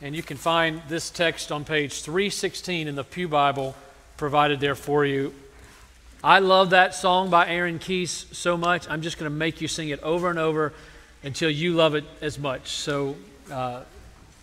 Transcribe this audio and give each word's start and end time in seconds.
And 0.00 0.14
you 0.14 0.22
can 0.22 0.36
find 0.36 0.80
this 0.88 1.10
text 1.10 1.50
on 1.50 1.64
page 1.64 2.02
316 2.02 2.86
in 2.86 2.94
the 2.94 3.02
Pew 3.02 3.26
Bible 3.26 3.74
provided 4.16 4.60
there 4.60 4.76
for 4.76 5.04
you. 5.04 5.34
I 6.22 6.38
love 6.38 6.70
that 6.70 6.94
song 6.94 7.30
by 7.30 7.48
Aaron 7.48 7.80
Keyes 7.80 8.26
so 8.30 8.56
much. 8.56 8.88
I'm 8.88 9.02
just 9.02 9.18
going 9.18 9.28
to 9.28 9.36
make 9.36 9.60
you 9.60 9.66
sing 9.66 9.88
it 9.88 10.00
over 10.02 10.30
and 10.30 10.38
over 10.38 10.72
until 11.24 11.50
you 11.50 11.74
love 11.74 11.96
it 11.96 12.04
as 12.20 12.38
much. 12.38 12.68
So 12.68 13.16
uh, 13.50 13.82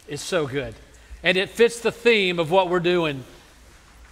it's 0.10 0.22
so 0.22 0.46
good. 0.46 0.76
And 1.24 1.38
it 1.38 1.50
fits 1.50 1.80
the 1.80 1.92
theme 1.92 2.38
of 2.38 2.52
what 2.52 2.70
we're 2.70 2.82
doing 2.82 3.24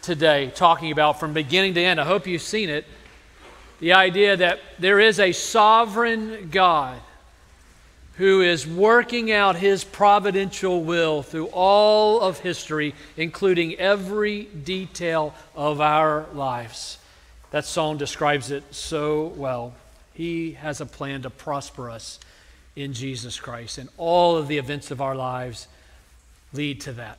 today, 0.01 0.49
talking 0.55 0.93
about 0.93 1.19
from 1.19 1.33
beginning 1.33 1.73
to 1.73 1.81
end. 1.81 1.99
I 1.99 2.05
hope 2.05 2.25
you've 2.25 2.41
seen 2.41 2.69
it. 2.69 2.85
The 3.81 3.93
idea 3.93 4.37
that 4.37 4.59
there 4.79 5.01
is 5.01 5.19
a 5.19 5.33
sovereign 5.33 6.49
God 6.51 7.01
who 8.17 8.41
is 8.41 8.67
working 8.67 9.31
out 9.31 9.55
his 9.55 9.83
providential 9.83 10.83
will 10.83 11.23
through 11.23 11.47
all 11.47 12.21
of 12.21 12.39
history, 12.39 12.93
including 13.17 13.75
every 13.75 14.43
detail 14.43 15.33
of 15.55 15.81
our 15.81 16.27
lives. 16.33 16.99
That 17.51 17.65
song 17.65 17.97
describes 17.97 18.51
it 18.51 18.63
so 18.73 19.27
well. 19.35 19.73
He 20.13 20.53
has 20.53 20.79
a 20.79 20.85
plan 20.85 21.23
to 21.23 21.29
prosper 21.29 21.89
us 21.89 22.19
in 22.75 22.93
Jesus 22.93 23.39
Christ, 23.39 23.77
and 23.77 23.89
all 23.97 24.37
of 24.37 24.47
the 24.47 24.57
events 24.57 24.91
of 24.91 25.01
our 25.01 25.15
lives 25.15 25.67
lead 26.53 26.81
to 26.81 26.93
that. 26.93 27.17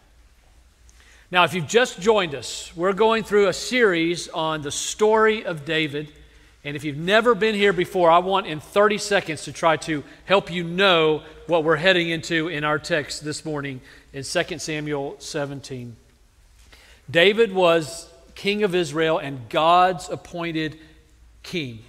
Now, 1.30 1.42
if 1.42 1.54
you've 1.54 1.66
just 1.66 2.00
joined 2.00 2.34
us, 2.34 2.70
we're 2.76 2.92
going 2.92 3.24
through 3.24 3.48
a 3.48 3.52
series 3.52 4.28
on 4.28 4.62
the 4.62 4.70
story 4.70 5.44
of 5.44 5.64
David. 5.64 6.12
And 6.64 6.76
if 6.76 6.84
you've 6.84 6.96
never 6.96 7.34
been 7.34 7.54
here 7.54 7.74
before, 7.74 8.10
I 8.10 8.18
want 8.18 8.46
in 8.46 8.58
30 8.58 8.96
seconds 8.96 9.44
to 9.44 9.52
try 9.52 9.76
to 9.78 10.02
help 10.24 10.50
you 10.50 10.64
know 10.64 11.22
what 11.46 11.62
we're 11.62 11.76
heading 11.76 12.08
into 12.08 12.48
in 12.48 12.64
our 12.64 12.78
text 12.78 13.22
this 13.22 13.44
morning 13.44 13.82
in 14.14 14.24
2 14.24 14.58
Samuel 14.58 15.16
17. 15.18 15.94
David 17.10 17.52
was 17.52 18.08
king 18.34 18.62
of 18.62 18.74
Israel 18.74 19.18
and 19.18 19.48
God's 19.50 20.08
appointed 20.08 20.78
king. 21.42 21.80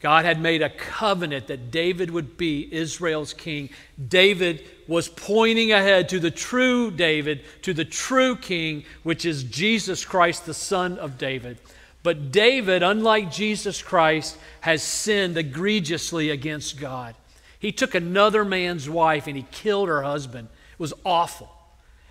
God 0.00 0.24
had 0.24 0.40
made 0.40 0.62
a 0.62 0.70
covenant 0.70 1.46
that 1.46 1.70
David 1.70 2.10
would 2.10 2.36
be 2.36 2.68
Israel's 2.72 3.32
king. 3.32 3.70
David 4.08 4.64
was 4.88 5.08
pointing 5.08 5.70
ahead 5.70 6.08
to 6.08 6.18
the 6.18 6.30
true 6.30 6.90
David, 6.90 7.42
to 7.62 7.72
the 7.72 7.84
true 7.84 8.34
king, 8.34 8.84
which 9.04 9.24
is 9.24 9.44
Jesus 9.44 10.04
Christ, 10.04 10.44
the 10.44 10.54
son 10.54 10.98
of 10.98 11.18
David. 11.18 11.58
But 12.02 12.32
David, 12.32 12.82
unlike 12.82 13.30
Jesus 13.30 13.80
Christ, 13.82 14.36
has 14.60 14.82
sinned 14.82 15.36
egregiously 15.36 16.30
against 16.30 16.80
God. 16.80 17.14
He 17.58 17.70
took 17.70 17.94
another 17.94 18.44
man's 18.44 18.90
wife 18.90 19.28
and 19.28 19.36
he 19.36 19.46
killed 19.52 19.88
her 19.88 20.02
husband. 20.02 20.48
It 20.72 20.80
was 20.80 20.94
awful. 21.04 21.48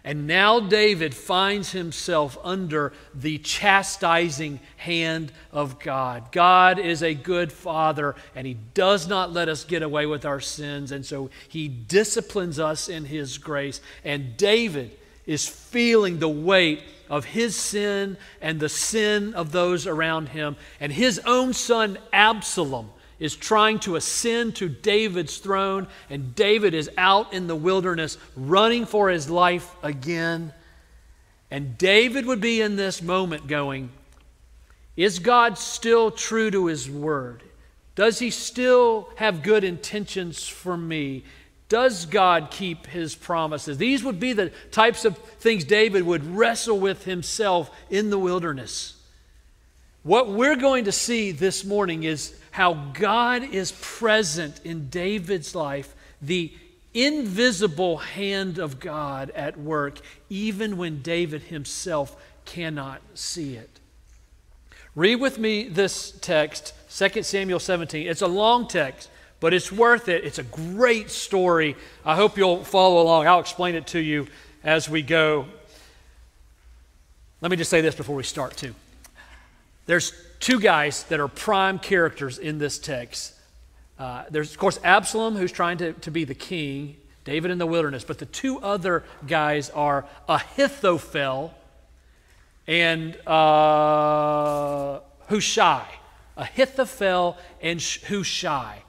And 0.03 0.25
now 0.25 0.59
David 0.59 1.13
finds 1.13 1.73
himself 1.73 2.37
under 2.43 2.91
the 3.13 3.37
chastising 3.37 4.59
hand 4.77 5.31
of 5.51 5.79
God. 5.79 6.31
God 6.31 6.79
is 6.79 7.03
a 7.03 7.13
good 7.13 7.51
father, 7.51 8.15
and 8.35 8.47
he 8.47 8.55
does 8.73 9.07
not 9.07 9.31
let 9.31 9.47
us 9.47 9.63
get 9.63 9.83
away 9.83 10.07
with 10.07 10.25
our 10.25 10.39
sins. 10.39 10.91
And 10.91 11.05
so 11.05 11.29
he 11.49 11.67
disciplines 11.67 12.57
us 12.57 12.89
in 12.89 13.05
his 13.05 13.37
grace. 13.37 13.79
And 14.03 14.35
David 14.37 14.97
is 15.25 15.47
feeling 15.47 16.19
the 16.19 16.29
weight 16.29 16.81
of 17.09 17.25
his 17.25 17.55
sin 17.55 18.17
and 18.41 18.59
the 18.59 18.69
sin 18.69 19.33
of 19.33 19.51
those 19.51 19.85
around 19.85 20.29
him. 20.29 20.55
And 20.79 20.91
his 20.91 21.19
own 21.25 21.53
son, 21.53 21.97
Absalom, 22.13 22.89
is 23.19 23.35
trying 23.35 23.79
to 23.79 23.97
ascend 23.97 24.55
to 24.55 24.67
David's 24.67 25.37
throne, 25.37 25.87
and 26.09 26.33
David 26.33 26.73
is 26.73 26.89
out 26.97 27.33
in 27.33 27.45
the 27.45 27.55
wilderness 27.55 28.17
running 28.35 28.85
for 28.85 29.09
his 29.09 29.29
life 29.29 29.75
again. 29.83 30.53
And 31.51 31.77
David 31.77 32.25
would 32.25 32.41
be 32.41 32.61
in 32.61 32.77
this 32.77 33.01
moment 33.01 33.45
going, 33.45 33.91
Is 34.95 35.19
God 35.19 35.57
still 35.57 36.09
true 36.09 36.49
to 36.49 36.65
his 36.65 36.89
word? 36.89 37.43
Does 37.93 38.19
he 38.19 38.31
still 38.31 39.09
have 39.17 39.43
good 39.43 39.63
intentions 39.63 40.47
for 40.47 40.77
me? 40.77 41.23
Does 41.71 42.05
God 42.05 42.51
keep 42.51 42.85
his 42.87 43.15
promises? 43.15 43.77
These 43.77 44.03
would 44.03 44.19
be 44.19 44.33
the 44.33 44.51
types 44.71 45.05
of 45.05 45.17
things 45.17 45.63
David 45.63 46.03
would 46.03 46.35
wrestle 46.35 46.77
with 46.77 47.05
himself 47.05 47.71
in 47.89 48.09
the 48.09 48.19
wilderness. 48.19 49.01
What 50.03 50.27
we're 50.27 50.57
going 50.57 50.83
to 50.83 50.91
see 50.91 51.31
this 51.31 51.63
morning 51.63 52.03
is 52.03 52.37
how 52.51 52.73
God 52.73 53.43
is 53.43 53.71
present 53.79 54.59
in 54.65 54.89
David's 54.89 55.55
life, 55.55 55.95
the 56.21 56.51
invisible 56.93 57.99
hand 57.99 58.57
of 58.57 58.81
God 58.81 59.29
at 59.29 59.57
work, 59.57 60.01
even 60.29 60.75
when 60.75 61.01
David 61.01 61.43
himself 61.43 62.21
cannot 62.43 63.01
see 63.13 63.55
it. 63.55 63.79
Read 64.93 65.21
with 65.21 65.39
me 65.39 65.69
this 65.69 66.11
text, 66.19 66.73
2 66.89 67.23
Samuel 67.23 67.59
17. 67.59 68.07
It's 68.09 68.21
a 68.21 68.27
long 68.27 68.67
text 68.67 69.09
but 69.41 69.53
it's 69.53 69.71
worth 69.71 70.07
it. 70.07 70.23
It's 70.23 70.39
a 70.39 70.43
great 70.43 71.11
story. 71.11 71.75
I 72.05 72.15
hope 72.15 72.37
you'll 72.37 72.63
follow 72.63 73.01
along. 73.01 73.27
I'll 73.27 73.41
explain 73.41 73.75
it 73.75 73.87
to 73.87 73.99
you 73.99 74.27
as 74.63 74.87
we 74.87 75.01
go. 75.01 75.47
Let 77.41 77.49
me 77.51 77.57
just 77.57 77.71
say 77.71 77.81
this 77.81 77.95
before 77.95 78.15
we 78.15 78.23
start, 78.23 78.55
too. 78.55 78.75
There's 79.87 80.13
two 80.39 80.59
guys 80.59 81.03
that 81.05 81.19
are 81.19 81.27
prime 81.27 81.79
characters 81.79 82.37
in 82.37 82.59
this 82.59 82.77
text. 82.77 83.33
Uh, 83.97 84.25
there's, 84.29 84.51
of 84.51 84.59
course, 84.59 84.79
Absalom, 84.83 85.35
who's 85.35 85.51
trying 85.51 85.79
to, 85.79 85.93
to 85.93 86.11
be 86.11 86.23
the 86.23 86.35
king, 86.35 86.97
David 87.25 87.49
in 87.49 87.57
the 87.57 87.65
wilderness, 87.65 88.03
but 88.03 88.19
the 88.19 88.27
two 88.27 88.59
other 88.59 89.03
guys 89.27 89.71
are 89.71 90.05
Ahithophel 90.29 91.53
and 92.67 93.15
uh, 93.27 94.99
Hushai. 95.29 95.87
Ahithophel 96.37 97.37
and 97.59 97.81
Hushai. 97.81 98.83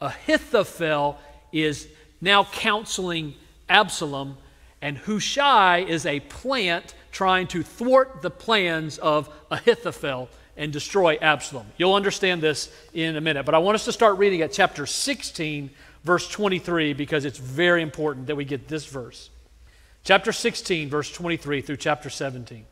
Ahithophel 0.00 1.18
is 1.52 1.88
now 2.20 2.44
counseling 2.44 3.34
Absalom, 3.68 4.36
and 4.80 4.96
Hushai 4.96 5.78
is 5.78 6.06
a 6.06 6.20
plant 6.20 6.94
trying 7.10 7.46
to 7.48 7.62
thwart 7.62 8.22
the 8.22 8.30
plans 8.30 8.98
of 8.98 9.28
Ahithophel 9.50 10.28
and 10.56 10.72
destroy 10.72 11.16
Absalom. 11.20 11.66
You'll 11.76 11.94
understand 11.94 12.42
this 12.42 12.72
in 12.92 13.16
a 13.16 13.20
minute, 13.20 13.44
but 13.44 13.54
I 13.54 13.58
want 13.58 13.76
us 13.76 13.84
to 13.86 13.92
start 13.92 14.18
reading 14.18 14.42
at 14.42 14.52
chapter 14.52 14.86
16, 14.86 15.70
verse 16.04 16.28
23, 16.28 16.92
because 16.92 17.24
it's 17.24 17.38
very 17.38 17.82
important 17.82 18.26
that 18.26 18.36
we 18.36 18.44
get 18.44 18.68
this 18.68 18.86
verse. 18.86 19.30
Chapter 20.04 20.32
16, 20.32 20.88
verse 20.88 21.12
23 21.12 21.60
through 21.60 21.76
chapter 21.76 22.10
17. 22.10 22.64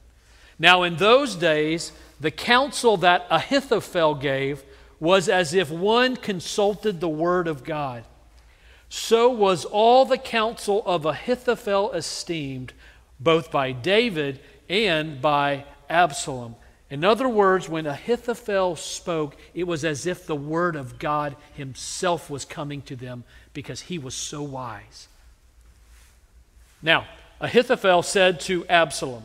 Now, 0.59 0.84
in 0.84 0.97
those 0.97 1.34
days, 1.34 1.92
the 2.19 2.31
counsel 2.31 2.97
that 2.98 3.26
Ahithophel 3.31 4.15
gave 4.15 4.62
was 4.99 5.29
as 5.29 5.55
if 5.55 5.71
one 5.71 6.17
consulted 6.17 7.01
the 7.01 7.09
word 7.09 7.49
of 7.49 7.65
God. 7.65 8.05
So 8.89 9.29
was 9.29 9.65
all 9.65 10.05
the 10.05 10.19
counsel 10.19 10.83
of 10.87 11.05
Ahithophel 11.05 11.93
esteemed, 11.93 12.73
both 13.19 13.51
by 13.51 13.73
David 13.73 14.41
and 14.69 15.21
by 15.21 15.65
Absalom. 15.91 16.57
In 16.89 17.05
other 17.05 17.29
words, 17.29 17.69
when 17.69 17.87
Ahithophel 17.87 18.77
spoke, 18.77 19.37
it 19.55 19.65
was 19.65 19.84
as 19.84 20.07
if 20.07 20.27
the 20.27 20.37
word 20.37 20.77
of 20.77 20.99
God 20.99 21.34
himself 21.55 22.31
was 22.31 22.45
coming 22.45 22.81
to 22.83 22.95
them 22.95 23.25
because 23.53 23.83
he 23.83 23.99
was 23.99 24.15
so 24.15 24.43
wise. 24.43 25.09
Now, 26.81 27.07
Ahithophel 27.41 28.03
said 28.03 28.39
to 28.41 28.65
Absalom, 28.69 29.25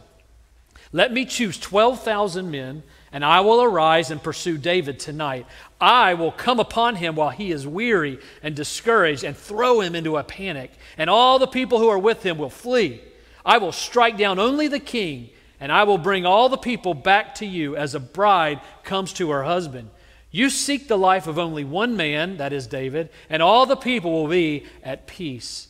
Let 0.92 1.14
me 1.14 1.24
choose 1.26 1.60
12,000 1.60 2.50
men 2.50 2.82
and 3.12 3.26
I 3.26 3.42
will 3.42 3.62
arise 3.62 4.10
and 4.12 4.24
pursue 4.24 4.58
David 4.58 5.00
tonight. 5.00 5.46
I 5.80 6.14
will 6.14 6.32
come 6.32 6.60
upon 6.60 6.96
him 6.96 7.16
while 7.16 7.30
he 7.30 7.52
is 7.52 7.68
weary 7.68 8.20
and 8.42 8.56
discouraged 8.56 9.24
and 9.24 9.36
throw 9.36 9.82
him 9.82 9.96
into 9.96 10.18
a 10.18 10.24
panic, 10.24 10.72
and 10.98 11.10
all 11.10 11.38
the 11.38 11.48
people 11.48 11.80
who 11.80 11.90
are 11.90 12.00
with 12.00 12.24
him 12.24 12.38
will 12.38 12.50
flee. 12.50 13.02
I 13.46 13.58
will 13.58 13.72
strike 13.72 14.18
down 14.18 14.40
only 14.40 14.68
the 14.68 14.80
king, 14.80 15.30
and 15.60 15.72
I 15.72 15.84
will 15.84 15.98
bring 15.98 16.26
all 16.26 16.48
the 16.48 16.58
people 16.58 16.94
back 16.94 17.36
to 17.36 17.46
you 17.46 17.76
as 17.76 17.96
a 17.96 18.00
bride 18.00 18.62
comes 18.84 19.14
to 19.14 19.32
her 19.32 19.44
husband. 19.44 19.90
You 20.32 20.50
seek 20.50 20.88
the 20.88 20.98
life 20.98 21.28
of 21.28 21.38
only 21.38 21.66
one 21.66 21.98
man, 21.98 22.38
that 22.38 22.54
is 22.54 22.66
David, 22.66 23.10
and 23.30 23.42
all 23.42 23.66
the 23.66 23.76
people 23.76 24.12
will 24.14 24.30
be 24.30 24.66
at 24.84 25.06
peace. 25.06 25.68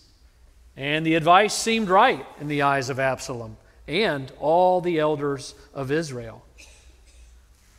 And 0.78 1.06
the 1.06 1.16
advice 1.16 1.54
seemed 1.54 1.90
right 1.90 2.26
in 2.40 2.48
the 2.48 2.62
eyes 2.62 2.90
of 2.90 3.00
Absalom 3.00 3.58
and 3.88 4.32
all 4.40 4.80
the 4.80 5.00
elders 5.00 5.56
of 5.74 5.92
Israel. 5.92 6.46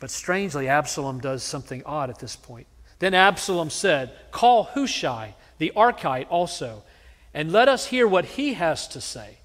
But 0.03 0.11
strangely, 0.11 0.67
Absalom 0.67 1.21
does 1.21 1.43
something 1.43 1.81
odd 1.85 2.09
at 2.09 2.19
this 2.19 2.35
point. 2.35 2.67
Then 2.99 3.13
Absalom 3.13 3.69
said, 3.69 4.11
Call 4.31 4.65
Hushai, 4.65 5.33
the 5.59 5.71
Archite, 5.77 6.27
also, 6.29 6.83
and 7.33 7.53
let 7.53 7.69
us 7.69 7.85
hear 7.85 8.05
what 8.05 8.25
he 8.25 8.55
has 8.55 8.85
to 8.89 8.99
say. 8.99 9.37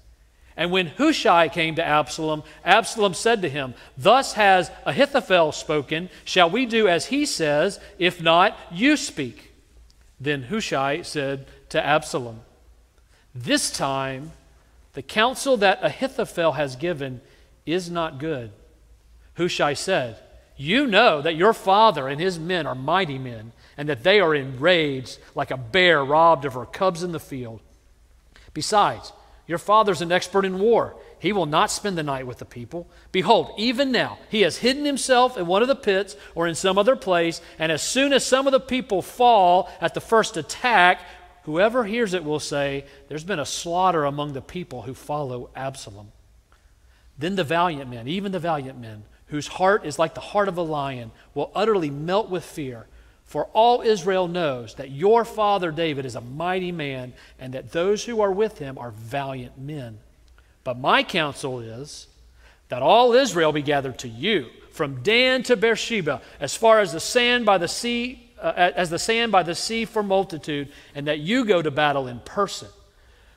And 0.57 0.69
when 0.69 0.87
Hushai 0.87 1.47
came 1.47 1.75
to 1.75 1.85
Absalom, 1.85 2.43
Absalom 2.65 3.13
said 3.13 3.41
to 3.43 3.49
him, 3.49 3.73
Thus 3.97 4.33
has 4.33 4.69
Ahithophel 4.85 5.53
spoken. 5.53 6.09
Shall 6.25 6.49
we 6.49 6.65
do 6.65 6.89
as 6.89 7.05
he 7.05 7.25
says? 7.25 7.79
If 7.97 8.21
not, 8.21 8.57
you 8.69 8.97
speak. 8.97 9.53
Then 10.19 10.43
Hushai 10.43 11.03
said 11.03 11.47
to 11.69 11.81
Absalom, 11.81 12.41
This 13.33 13.71
time 13.71 14.33
The 14.91 15.03
counsel 15.03 15.55
that 15.55 15.79
Ahithophel 15.81 16.51
has 16.51 16.75
given 16.75 17.21
is 17.65 17.89
not 17.89 18.17
good. 18.17 18.51
Hushai 19.37 19.73
said, 19.73 20.19
You 20.61 20.87
know 20.87 21.21
that 21.21 21.37
your 21.37 21.53
father 21.53 22.09
and 22.09 22.19
his 22.19 22.37
men 22.37 22.67
are 22.67 22.75
mighty 22.75 23.17
men, 23.17 23.53
and 23.77 23.87
that 23.87 24.03
they 24.03 24.19
are 24.19 24.35
enraged 24.35 25.17
like 25.33 25.51
a 25.51 25.57
bear 25.57 26.03
robbed 26.03 26.43
of 26.43 26.55
her 26.55 26.65
cubs 26.65 27.01
in 27.01 27.13
the 27.13 27.19
field. 27.19 27.61
Besides, 28.53 29.13
your 29.47 29.57
father's 29.57 30.01
an 30.01 30.11
expert 30.11 30.43
in 30.43 30.59
war. 30.59 30.97
He 31.17 31.31
will 31.31 31.45
not 31.45 31.71
spend 31.71 31.97
the 31.97 32.03
night 32.03 32.27
with 32.27 32.39
the 32.39 32.45
people. 32.45 32.89
Behold, 33.13 33.53
even 33.57 33.93
now, 33.93 34.19
he 34.27 34.41
has 34.41 34.57
hidden 34.57 34.83
himself 34.83 35.37
in 35.37 35.47
one 35.47 35.61
of 35.61 35.69
the 35.69 35.75
pits 35.77 36.17
or 36.35 36.45
in 36.45 36.55
some 36.55 36.77
other 36.77 36.97
place, 36.97 37.39
and 37.57 37.71
as 37.71 37.81
soon 37.81 38.11
as 38.11 38.25
some 38.25 38.45
of 38.45 38.51
the 38.51 38.59
people 38.59 39.01
fall 39.01 39.71
at 39.79 39.93
the 39.93 40.01
first 40.01 40.35
attack, 40.35 40.99
whoever 41.43 41.85
hears 41.85 42.13
it 42.13 42.25
will 42.25 42.41
say, 42.41 42.83
There's 43.07 43.23
been 43.23 43.39
a 43.39 43.45
slaughter 43.45 44.03
among 44.03 44.33
the 44.33 44.41
people 44.41 44.81
who 44.81 44.93
follow 44.93 45.51
Absalom. 45.55 46.11
Then 47.17 47.37
the 47.37 47.45
valiant 47.45 47.89
men, 47.89 48.09
even 48.09 48.33
the 48.33 48.39
valiant 48.39 48.77
men, 48.77 49.03
whose 49.29 49.47
heart 49.47 49.85
is 49.85 49.97
like 49.97 50.13
the 50.13 50.21
heart 50.21 50.47
of 50.47 50.57
a 50.57 50.61
lion, 50.61 51.11
will 51.33 51.51
utterly 51.55 51.89
melt 51.89 52.29
with 52.29 52.43
fear. 52.43 52.85
For 53.25 53.45
all 53.53 53.81
Israel 53.81 54.27
knows 54.27 54.75
that 54.75 54.91
your 54.91 55.23
father 55.23 55.71
David 55.71 56.05
is 56.05 56.15
a 56.15 56.21
mighty 56.21 56.71
man, 56.71 57.13
and 57.39 57.53
that 57.53 57.71
those 57.71 58.03
who 58.03 58.21
are 58.21 58.31
with 58.31 58.57
him 58.57 58.77
are 58.77 58.91
valiant 58.91 59.57
men. 59.57 59.99
But 60.63 60.79
my 60.79 61.03
counsel 61.03 61.59
is 61.59 62.07
that 62.69 62.81
all 62.81 63.13
Israel 63.13 63.51
be 63.51 63.61
gathered 63.61 63.99
to 63.99 64.07
you, 64.07 64.47
from 64.71 65.03
Dan 65.03 65.43
to 65.43 65.55
Beersheba, 65.55 66.21
as 66.39 66.55
far 66.55 66.79
as 66.79 66.93
the 66.93 66.99
sand 66.99 67.45
by 67.45 67.57
the 67.57 67.67
sea, 67.67 68.31
uh, 68.41 68.71
as 68.75 68.89
the 68.89 68.99
sand 68.99 69.31
by 69.31 69.43
the 69.43 69.55
sea 69.55 69.85
for 69.85 70.01
multitude, 70.01 70.69
and 70.95 71.07
that 71.07 71.19
you 71.19 71.45
go 71.45 71.61
to 71.61 71.69
battle 71.69 72.07
in 72.07 72.19
person. 72.21 72.69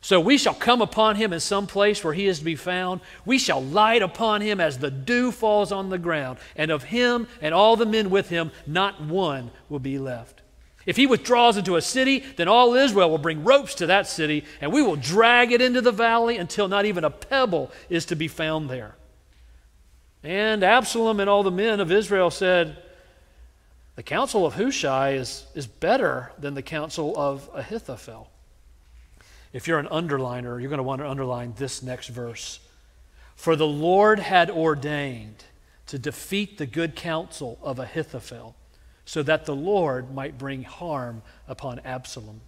So 0.04 0.19
we 0.19 0.37
shall 0.37 0.54
come 0.54 0.82
upon 0.82 1.14
him 1.14 1.32
in 1.32 1.38
some 1.38 1.69
place 1.69 2.02
where 2.02 2.12
he 2.12 2.26
is 2.26 2.40
to 2.40 2.44
be 2.44 2.56
found. 2.56 3.00
We 3.25 3.38
shall 3.38 3.62
light 3.62 4.02
upon 4.02 4.40
him 4.40 4.60
as 4.60 4.78
the 4.78 4.90
dew 4.90 5.31
falls 5.31 5.70
on 5.70 5.90
the 5.90 5.99
ground, 5.99 6.38
and 6.56 6.72
of 6.72 6.82
him 6.82 7.28
and 7.40 7.54
all 7.54 7.76
the 7.76 7.87
men 7.87 8.10
with 8.10 8.28
him, 8.28 8.50
not 8.66 9.00
one 9.00 9.52
will 9.69 9.78
be 9.78 10.00
left. 10.00 10.43
If 10.87 10.96
he 10.96 11.06
withdraws 11.06 11.56
into 11.56 11.76
a 11.76 11.81
city, 11.81 12.25
then 12.37 12.49
all 12.49 12.75
Israel 12.75 13.10
will 13.10 13.19
bring 13.19 13.44
ropes 13.44 13.76
to 13.76 13.87
that 13.87 14.08
city, 14.08 14.44
and 14.60 14.72
we 14.72 14.82
will 14.82 14.96
drag 14.96 15.52
it 15.52 15.62
into 15.62 15.81
the 15.81 15.93
valley 15.93 16.37
until 16.37 16.66
not 16.66 16.84
even 16.84 17.04
a 17.04 17.10
pebble 17.10 17.70
is 17.88 18.04
to 18.06 18.16
be 18.16 18.26
found 18.26 18.69
there. 18.69 18.96
And 20.25 20.64
Absalom 20.64 21.20
and 21.20 21.31
all 21.31 21.44
the 21.44 21.52
men 21.52 21.78
of 21.78 21.93
Israel 21.93 22.31
said, 22.31 22.76
The 23.94 24.02
counsel 24.02 24.44
of 24.44 24.54
Hushai 24.54 25.12
is, 25.12 25.46
is 25.54 25.69
better 25.69 26.32
than 26.40 26.54
the 26.54 26.62
counsel 26.62 27.16
of 27.16 27.49
Ahithophel. 27.54 28.31
If 29.52 29.69
you're 29.69 29.78
an 29.78 29.88
underliner, 29.88 30.60
you're 30.60 30.70
going 30.70 30.78
to 30.78 30.82
want 30.82 31.00
to 31.00 31.08
underline 31.08 31.54
this 31.56 31.82
next 31.82 32.08
verse. 32.08 32.60
For 33.34 33.56
the 33.56 33.66
Lord 33.66 34.19
had 34.19 34.50
ordained 34.50 35.44
to 35.87 35.99
defeat 35.99 36.58
the 36.58 36.66
good 36.66 36.96
counsel 36.96 37.58
of 37.62 37.78
Ahithophel, 37.78 38.56
so 39.04 39.22
that 39.22 39.44
the 39.44 39.54
Lord 39.54 40.14
might 40.14 40.38
bring 40.38 40.62
harm 40.62 41.22
upon 41.46 41.81
Absalom. 41.81 42.40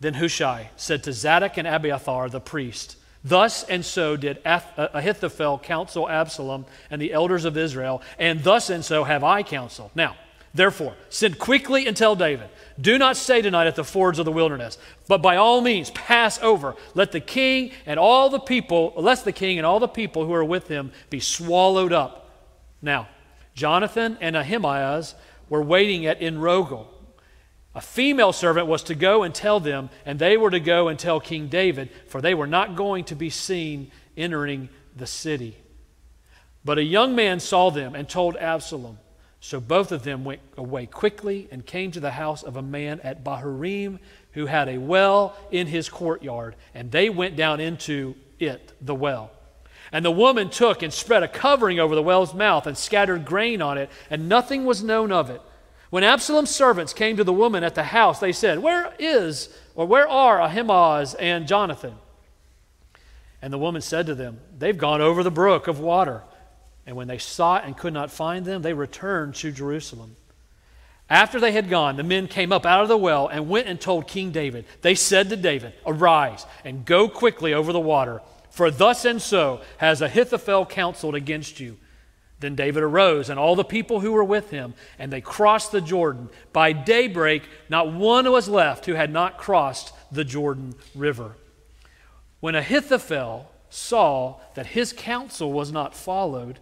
Then 0.00 0.14
Hushai 0.14 0.70
said 0.76 1.02
to 1.04 1.12
Zadok 1.12 1.56
and 1.56 1.66
Abiathar 1.66 2.28
the 2.28 2.40
priest, 2.40 2.96
Thus 3.24 3.64
and 3.64 3.84
so 3.84 4.16
did 4.16 4.40
uh, 4.44 4.60
Ahithophel 4.76 5.58
counsel 5.58 6.08
Absalom 6.08 6.66
and 6.90 7.02
the 7.02 7.12
elders 7.12 7.44
of 7.44 7.56
Israel, 7.56 8.02
and 8.18 8.44
thus 8.44 8.70
and 8.70 8.84
so 8.84 9.04
have 9.04 9.24
I 9.24 9.42
counseled. 9.42 9.90
Now, 9.94 10.16
Therefore, 10.54 10.94
send 11.08 11.38
quickly 11.38 11.86
and 11.86 11.96
tell 11.96 12.16
David, 12.16 12.48
Do 12.80 12.98
not 12.98 13.16
stay 13.16 13.42
tonight 13.42 13.66
at 13.66 13.76
the 13.76 13.84
fords 13.84 14.18
of 14.18 14.24
the 14.24 14.32
wilderness, 14.32 14.78
but 15.06 15.22
by 15.22 15.36
all 15.36 15.60
means 15.60 15.90
pass 15.90 16.40
over. 16.42 16.74
Let 16.94 17.12
the 17.12 17.20
king 17.20 17.72
and 17.86 17.98
all 18.00 18.30
the 18.30 18.40
people, 18.40 18.92
lest 18.96 19.24
the 19.24 19.32
king 19.32 19.58
and 19.58 19.66
all 19.66 19.80
the 19.80 19.88
people 19.88 20.24
who 20.24 20.32
are 20.32 20.44
with 20.44 20.68
him 20.68 20.92
be 21.10 21.20
swallowed 21.20 21.92
up. 21.92 22.30
Now, 22.80 23.08
Jonathan 23.54 24.16
and 24.20 24.36
Ahimaaz 24.36 25.14
were 25.48 25.62
waiting 25.62 26.06
at 26.06 26.20
Enrogel. 26.20 26.86
A 27.74 27.80
female 27.80 28.32
servant 28.32 28.66
was 28.66 28.82
to 28.84 28.94
go 28.94 29.22
and 29.22 29.34
tell 29.34 29.60
them, 29.60 29.90
and 30.06 30.18
they 30.18 30.36
were 30.36 30.50
to 30.50 30.60
go 30.60 30.88
and 30.88 30.98
tell 30.98 31.20
King 31.20 31.48
David, 31.48 31.90
for 32.08 32.20
they 32.20 32.34
were 32.34 32.46
not 32.46 32.74
going 32.74 33.04
to 33.04 33.14
be 33.14 33.30
seen 33.30 33.90
entering 34.16 34.68
the 34.96 35.06
city. 35.06 35.56
But 36.64 36.78
a 36.78 36.82
young 36.82 37.14
man 37.14 37.38
saw 37.38 37.70
them 37.70 37.94
and 37.94 38.08
told 38.08 38.36
Absalom. 38.36 38.98
So 39.40 39.60
both 39.60 39.92
of 39.92 40.02
them 40.02 40.24
went 40.24 40.40
away 40.56 40.86
quickly 40.86 41.48
and 41.50 41.64
came 41.64 41.90
to 41.92 42.00
the 42.00 42.10
house 42.10 42.42
of 42.42 42.56
a 42.56 42.62
man 42.62 43.00
at 43.00 43.22
Bahurim 43.22 44.00
who 44.32 44.46
had 44.46 44.68
a 44.68 44.78
well 44.78 45.36
in 45.50 45.66
his 45.66 45.88
courtyard, 45.88 46.56
and 46.74 46.90
they 46.90 47.08
went 47.08 47.36
down 47.36 47.60
into 47.60 48.14
it, 48.38 48.72
the 48.80 48.94
well. 48.94 49.30
And 49.90 50.04
the 50.04 50.10
woman 50.10 50.50
took 50.50 50.82
and 50.82 50.92
spread 50.92 51.22
a 51.22 51.28
covering 51.28 51.80
over 51.80 51.94
the 51.94 52.02
well's 52.02 52.34
mouth 52.34 52.66
and 52.66 52.76
scattered 52.76 53.24
grain 53.24 53.62
on 53.62 53.78
it, 53.78 53.90
and 54.10 54.28
nothing 54.28 54.64
was 54.64 54.82
known 54.82 55.12
of 55.12 55.30
it. 55.30 55.40
When 55.90 56.04
Absalom's 56.04 56.50
servants 56.50 56.92
came 56.92 57.16
to 57.16 57.24
the 57.24 57.32
woman 57.32 57.64
at 57.64 57.74
the 57.74 57.84
house, 57.84 58.20
they 58.20 58.32
said, 58.32 58.58
Where 58.58 58.92
is, 58.98 59.48
or 59.74 59.86
where 59.86 60.06
are 60.06 60.40
Ahimaaz 60.40 61.14
and 61.14 61.48
Jonathan? 61.48 61.94
And 63.40 63.52
the 63.52 63.58
woman 63.58 63.80
said 63.80 64.06
to 64.06 64.14
them, 64.14 64.40
They've 64.58 64.76
gone 64.76 65.00
over 65.00 65.22
the 65.22 65.30
brook 65.30 65.68
of 65.68 65.80
water. 65.80 66.22
And 66.88 66.96
when 66.96 67.06
they 67.06 67.18
sought 67.18 67.66
and 67.66 67.76
could 67.76 67.92
not 67.92 68.10
find 68.10 68.46
them, 68.46 68.62
they 68.62 68.72
returned 68.72 69.34
to 69.36 69.52
Jerusalem. 69.52 70.16
After 71.10 71.38
they 71.38 71.52
had 71.52 71.68
gone, 71.68 71.96
the 71.96 72.02
men 72.02 72.28
came 72.28 72.50
up 72.50 72.64
out 72.64 72.80
of 72.80 72.88
the 72.88 72.96
well 72.96 73.28
and 73.28 73.50
went 73.50 73.66
and 73.68 73.78
told 73.78 74.08
King 74.08 74.30
David. 74.30 74.64
They 74.80 74.94
said 74.94 75.28
to 75.28 75.36
David, 75.36 75.74
Arise 75.86 76.46
and 76.64 76.86
go 76.86 77.06
quickly 77.06 77.52
over 77.52 77.74
the 77.74 77.78
water, 77.78 78.22
for 78.48 78.70
thus 78.70 79.04
and 79.04 79.20
so 79.20 79.60
has 79.76 80.00
Ahithophel 80.00 80.64
counseled 80.64 81.14
against 81.14 81.60
you. 81.60 81.76
Then 82.40 82.54
David 82.54 82.82
arose 82.82 83.28
and 83.28 83.38
all 83.38 83.54
the 83.54 83.64
people 83.64 84.00
who 84.00 84.12
were 84.12 84.24
with 84.24 84.48
him, 84.48 84.72
and 84.98 85.12
they 85.12 85.20
crossed 85.20 85.72
the 85.72 85.82
Jordan. 85.82 86.30
By 86.54 86.72
daybreak, 86.72 87.42
not 87.68 87.92
one 87.92 88.32
was 88.32 88.48
left 88.48 88.86
who 88.86 88.94
had 88.94 89.12
not 89.12 89.36
crossed 89.36 89.92
the 90.10 90.24
Jordan 90.24 90.74
River. 90.94 91.36
When 92.40 92.54
Ahithophel 92.54 93.50
saw 93.68 94.36
that 94.54 94.68
his 94.68 94.94
counsel 94.94 95.52
was 95.52 95.70
not 95.70 95.94
followed, 95.94 96.60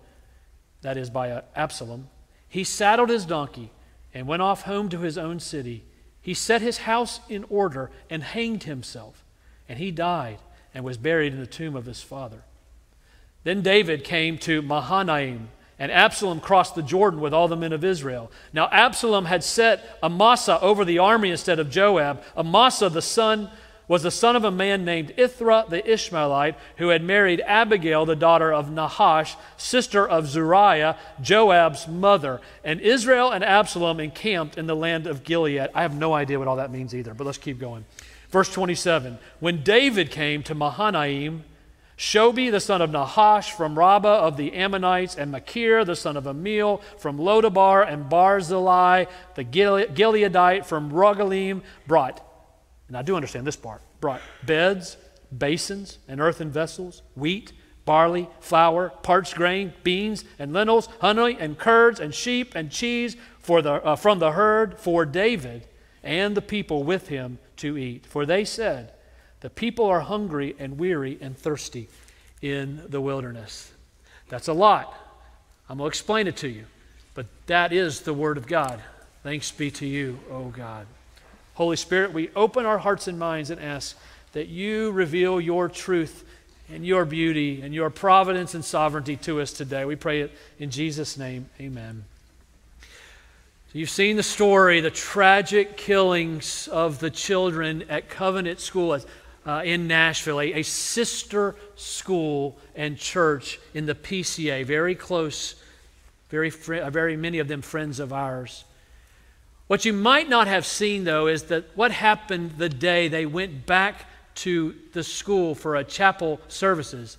that 0.87 0.97
is, 0.97 1.11
by 1.11 1.43
Absalom, 1.57 2.09
he 2.49 2.63
saddled 2.63 3.09
his 3.09 3.25
donkey 3.25 3.73
and 4.15 4.29
went 4.29 4.41
off 4.41 4.63
home 4.63 4.89
to 4.91 5.01
his 5.01 5.19
own 5.19 5.41
city. 5.41 5.85
He 6.21 6.33
set 6.33 6.63
his 6.63 6.79
house 6.79 7.19
in 7.29 7.45
order 7.51 7.91
and 8.09 8.23
hanged 8.23 8.63
himself, 8.63 9.25
and 9.69 9.81
he 9.81 9.91
died 9.91 10.39
and 10.73 10.85
was 10.85 10.97
buried 10.97 11.33
in 11.33 11.41
the 11.41 11.47
tomb 11.47 11.75
of 11.75 11.87
his 11.87 12.03
father. 12.03 12.45
Then 13.43 13.63
David 13.63 14.05
came 14.05 14.39
to 14.39 14.63
Mahanaim, 14.63 15.49
and 15.77 15.91
Absalom 15.91 16.39
crossed 16.39 16.77
the 16.77 16.83
Jordan 16.83 17.21
with 17.21 17.35
all 17.35 17.49
the 17.49 17.57
men 17.57 17.73
of 17.73 17.83
Israel. 17.83 18.31
Now 18.53 18.69
Absalom 18.71 19.25
had 19.25 19.43
set 19.43 19.99
Amasa 20.05 20.61
over 20.61 20.85
the 20.85 21.01
army 21.01 21.33
instead 21.33 21.59
of 21.59 21.69
Joab. 21.69 22.23
Amasa, 22.37 22.89
the 22.91 23.03
son 23.03 23.51
was 23.89 24.03
the 24.03 24.11
son 24.11 24.35
of 24.35 24.45
a 24.45 24.51
man 24.51 24.85
named 24.85 25.13
Ithra 25.17 25.65
the 25.69 25.89
Ishmaelite, 25.91 26.57
who 26.79 26.89
had 26.89 27.03
married 27.05 27.41
Abigail, 27.47 28.05
the 28.05 28.17
daughter 28.17 28.53
of 28.53 28.71
Nahash, 28.71 29.37
sister 29.57 30.07
of 30.07 30.27
Zeruiah, 30.27 30.97
Joab's 31.23 31.87
mother. 31.87 32.41
And 32.65 32.81
Israel 32.81 33.31
and 33.31 33.45
Absalom 33.45 34.01
encamped 34.01 34.59
in 34.59 34.67
the 34.67 34.77
land 34.77 35.07
of 35.07 35.23
Gilead. 35.23 35.69
I 35.75 35.83
have 35.83 35.97
no 35.97 36.15
idea 36.15 36.39
what 36.39 36.49
all 36.49 36.57
that 36.57 36.73
means 36.73 36.95
either, 36.95 37.15
but 37.15 37.25
let's 37.25 37.39
keep 37.39 37.59
going. 37.59 37.85
Verse 38.31 38.53
27 38.53 39.19
When 39.39 39.63
David 39.63 40.11
came 40.11 40.43
to 40.45 40.55
Mahanaim, 40.55 41.45
Shobi, 41.97 42.51
the 42.51 42.61
son 42.61 42.83
of 42.83 42.91
Nahash, 42.91 43.53
from 43.53 43.79
Rabbah 43.79 44.19
of 44.19 44.37
the 44.37 44.53
Ammonites, 44.53 45.17
and 45.17 45.33
Machir, 45.33 45.83
the 45.83 45.97
son 45.97 46.17
of 46.17 46.25
Ammiel, 46.25 46.83
from 46.99 47.19
Lo-debar, 47.19 47.83
and 47.83 48.11
Barzillai, 48.11 49.07
the 49.35 49.45
Gileadite, 49.45 50.67
from 50.67 50.91
Rogelim, 50.91 51.63
brought 51.87 52.26
and 52.89 52.97
I 52.97 53.03
do 53.03 53.17
understand 53.17 53.47
this 53.47 53.57
part, 53.57 53.83
brought 54.01 54.21
beds, 54.45 54.97
basins, 55.37 55.99
and 56.07 56.21
earthen 56.21 56.51
vessels, 56.51 57.03
wheat, 57.15 57.53
barley, 57.85 58.29
flour, 58.41 58.93
parched 59.03 59.35
grain, 59.35 59.73
beans, 59.83 60.25
and 60.39 60.53
lentils, 60.53 60.89
honey, 61.01 61.37
and 61.39 61.59
curds, 61.59 62.01
and 62.01 62.15
sheep, 62.15 62.55
and 62.55 62.71
cheese 62.71 63.17
for 63.39 63.63
the, 63.63 63.75
uh, 63.75 63.97
from 63.97 64.19
the 64.19 64.33
herd 64.33 64.79
for 64.79 65.05
David 65.07 65.67
and 66.03 66.37
the 66.37 66.43
people 66.43 66.85
with 66.85 67.09
him 67.09 67.39
to 67.57 67.77
eat. 67.77 68.07
For 68.07 68.27
they 68.27 68.45
said, 68.45 68.93
The 69.41 69.51
people 69.51 69.87
are 69.87 70.01
hungry 70.01 70.55
and 70.59 70.79
weary 70.79 71.19
and 71.21 71.37
thirsty 71.37 71.89
in 72.43 72.83
the 72.89 73.01
wilderness. 73.01 73.73
That's 74.29 74.49
a 74.49 74.53
lot. 74.53 74.95
I'm 75.69 75.79
going 75.79 75.87
to 75.87 75.89
explain 75.89 76.27
it 76.27 76.37
to 76.39 76.49
you. 76.49 76.67
But 77.15 77.27
that 77.47 77.73
is 77.73 78.03
the 78.03 78.15
Word 78.15 78.37
of 78.37 78.47
God. 78.47 78.81
Thanks 79.23 79.51
be 79.51 79.71
to 79.73 79.87
you, 79.87 80.21
O 80.31 80.45
God. 80.45 80.87
Holy 81.57 81.77
Spirit, 81.77 82.13
we 82.13 82.29
open 82.37 82.67
our 82.67 82.77
hearts 82.77 83.09
and 83.09 83.19
minds 83.19 83.49
and 83.49 83.59
ask 83.59 83.97
that 84.33 84.49
you 84.49 84.91
reveal 84.91 85.41
your 85.41 85.71
truth 85.71 86.23
and 86.71 86.85
your 86.85 87.07
beauty 87.07 87.63
and 87.63 87.73
your 87.73 87.89
providence 87.89 88.55
and 88.55 88.63
sovereignty 88.63 89.17
to 89.17 89.41
us 89.41 89.55
today. 89.55 89.87
We 89.87 89.97
pray 89.97 90.21
it 90.21 90.33
in 90.59 90.71
Jesus' 90.71 91.17
name. 91.17 91.49
Amen. 91.59 92.05
So 92.83 93.79
you've 93.79 93.89
seen 93.89 94.17
the 94.17 94.23
story, 94.23 94.83
the 94.83 94.91
tragic 94.91 95.79
killings 95.79 96.69
of 96.69 97.01
the 97.01 97.09
children 97.09 97.85
at 97.89 98.11
Covenant 98.11 98.61
School. 98.61 98.99
uh, 99.47 99.63
in 99.65 99.87
Nashville, 99.87 100.41
a, 100.41 100.53
a 100.55 100.63
sister 100.63 101.57
school 101.75 102.59
and 102.75 102.99
church 102.99 103.59
in 103.73 103.87
the 103.87 103.95
PCA, 103.95 104.63
very 104.67 104.95
close, 104.95 105.55
very, 106.29 106.51
fr- 106.51 106.75
uh, 106.75 106.91
very 106.91 107.17
many 107.17 107.39
of 107.39 107.49
them 107.49 107.63
friends 107.63 107.99
of 107.99 108.13
ours. 108.13 108.65
What 109.67 109.85
you 109.85 109.93
might 109.93 110.29
not 110.29 110.47
have 110.47 110.65
seen, 110.65 111.05
though, 111.05 111.27
is 111.27 111.45
that 111.45 111.65
what 111.77 111.91
happened 111.91 112.53
the 112.53 112.69
day 112.69 113.09
they 113.09 113.27
went 113.27 113.67
back 113.67 114.07
to 114.37 114.75
the 114.93 115.03
school 115.03 115.55
for 115.55 115.75
a 115.75 115.85
chapel 115.85 116.41
services. 116.49 117.19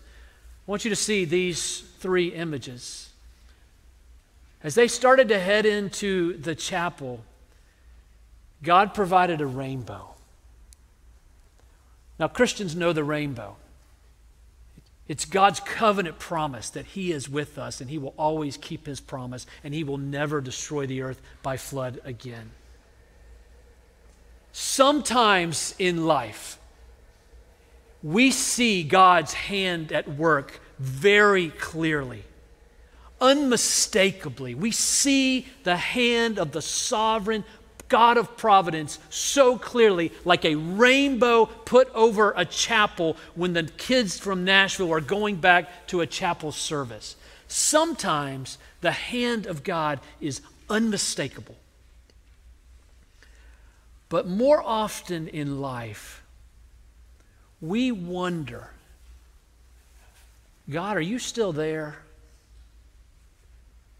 I 0.67 0.71
want 0.71 0.85
you 0.85 0.89
to 0.89 0.95
see 0.95 1.25
these 1.25 1.81
three 1.99 2.27
images. 2.29 3.09
As 4.63 4.75
they 4.75 4.87
started 4.87 5.27
to 5.29 5.39
head 5.39 5.65
into 5.65 6.37
the 6.37 6.55
chapel, 6.55 7.23
God 8.63 8.93
provided 8.93 9.41
a 9.41 9.45
rainbow. 9.45 10.13
Now, 12.19 12.27
Christians 12.27 12.75
know 12.75 12.93
the 12.93 13.03
rainbow. 13.03 13.57
It's 15.07 15.25
God's 15.25 15.59
covenant 15.61 16.19
promise 16.19 16.69
that 16.71 16.85
He 16.85 17.11
is 17.11 17.29
with 17.29 17.57
us 17.57 17.79
and 17.79 17.89
He 17.89 17.97
will 17.97 18.13
always 18.17 18.57
keep 18.57 18.85
His 18.85 18.99
promise 18.99 19.45
and 19.63 19.73
He 19.73 19.83
will 19.83 19.97
never 19.97 20.41
destroy 20.41 20.85
the 20.85 21.01
earth 21.01 21.21
by 21.41 21.57
flood 21.57 22.01
again. 22.03 22.51
Sometimes 24.51 25.75
in 25.77 26.05
life, 26.07 26.59
we 28.03 28.31
see 28.31 28.83
God's 28.83 29.33
hand 29.33 29.91
at 29.91 30.07
work 30.07 30.59
very 30.79 31.49
clearly, 31.49 32.23
unmistakably. 33.21 34.55
We 34.55 34.71
see 34.71 35.47
the 35.63 35.77
hand 35.77 36.37
of 36.37 36.51
the 36.51 36.61
sovereign 36.61 37.43
God 37.89 38.17
of 38.17 38.37
providence 38.37 38.99
so 39.09 39.57
clearly, 39.57 40.11
like 40.25 40.45
a 40.45 40.55
rainbow 40.55 41.45
put 41.45 41.93
over 41.93 42.33
a 42.35 42.45
chapel 42.45 43.17
when 43.35 43.53
the 43.53 43.63
kids 43.63 44.19
from 44.19 44.43
Nashville 44.43 44.91
are 44.91 45.01
going 45.01 45.37
back 45.37 45.87
to 45.87 46.01
a 46.01 46.07
chapel 46.07 46.51
service. 46.51 47.15
Sometimes 47.47 48.57
the 48.81 48.91
hand 48.91 49.45
of 49.45 49.63
God 49.63 49.99
is 50.19 50.41
unmistakable. 50.69 51.55
But 54.09 54.27
more 54.27 54.61
often 54.63 55.27
in 55.27 55.61
life, 55.61 56.23
we 57.59 57.91
wonder 57.91 58.69
God, 60.69 60.97
are 60.97 61.01
you 61.01 61.17
still 61.17 61.53
there? 61.53 61.97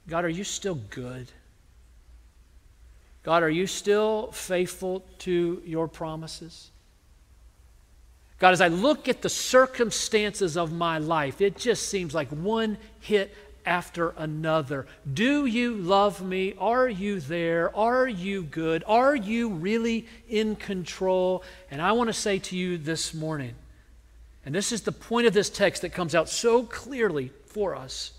God, 0.09 0.25
are 0.25 0.29
you 0.29 0.43
still 0.43 0.75
good? 0.75 1.27
God, 3.27 3.43
are 3.43 3.49
you 3.49 3.67
still 3.67 4.31
faithful 4.31 5.03
to 5.17 5.61
your 5.65 5.89
promises? 5.89 6.71
God, 8.39 8.53
as 8.53 8.61
I 8.61 8.69
look 8.69 9.09
at 9.09 9.21
the 9.21 9.27
circumstances 9.27 10.55
of 10.55 10.71
my 10.71 10.99
life, 10.99 11.41
it 11.41 11.57
just 11.57 11.89
seems 11.89 12.15
like 12.15 12.29
one 12.29 12.77
hit 13.01 13.35
after 13.65 14.13
another. 14.17 14.87
Do 15.13 15.45
you 15.45 15.75
love 15.75 16.21
me? 16.21 16.53
Are 16.57 16.87
you 16.87 17.19
there? 17.19 17.75
Are 17.75 18.07
you 18.07 18.43
good? 18.43 18.85
Are 18.87 19.13
you 19.13 19.49
really 19.49 20.05
in 20.29 20.55
control? 20.55 21.43
And 21.69 21.81
I 21.81 21.91
want 21.91 22.07
to 22.07 22.13
say 22.13 22.39
to 22.39 22.55
you 22.55 22.77
this 22.77 23.13
morning, 23.13 23.55
and 24.45 24.55
this 24.55 24.71
is 24.71 24.83
the 24.83 24.93
point 24.93 25.27
of 25.27 25.33
this 25.33 25.49
text 25.49 25.81
that 25.81 25.89
comes 25.89 26.15
out 26.15 26.29
so 26.29 26.63
clearly 26.63 27.33
for 27.45 27.75
us 27.75 28.13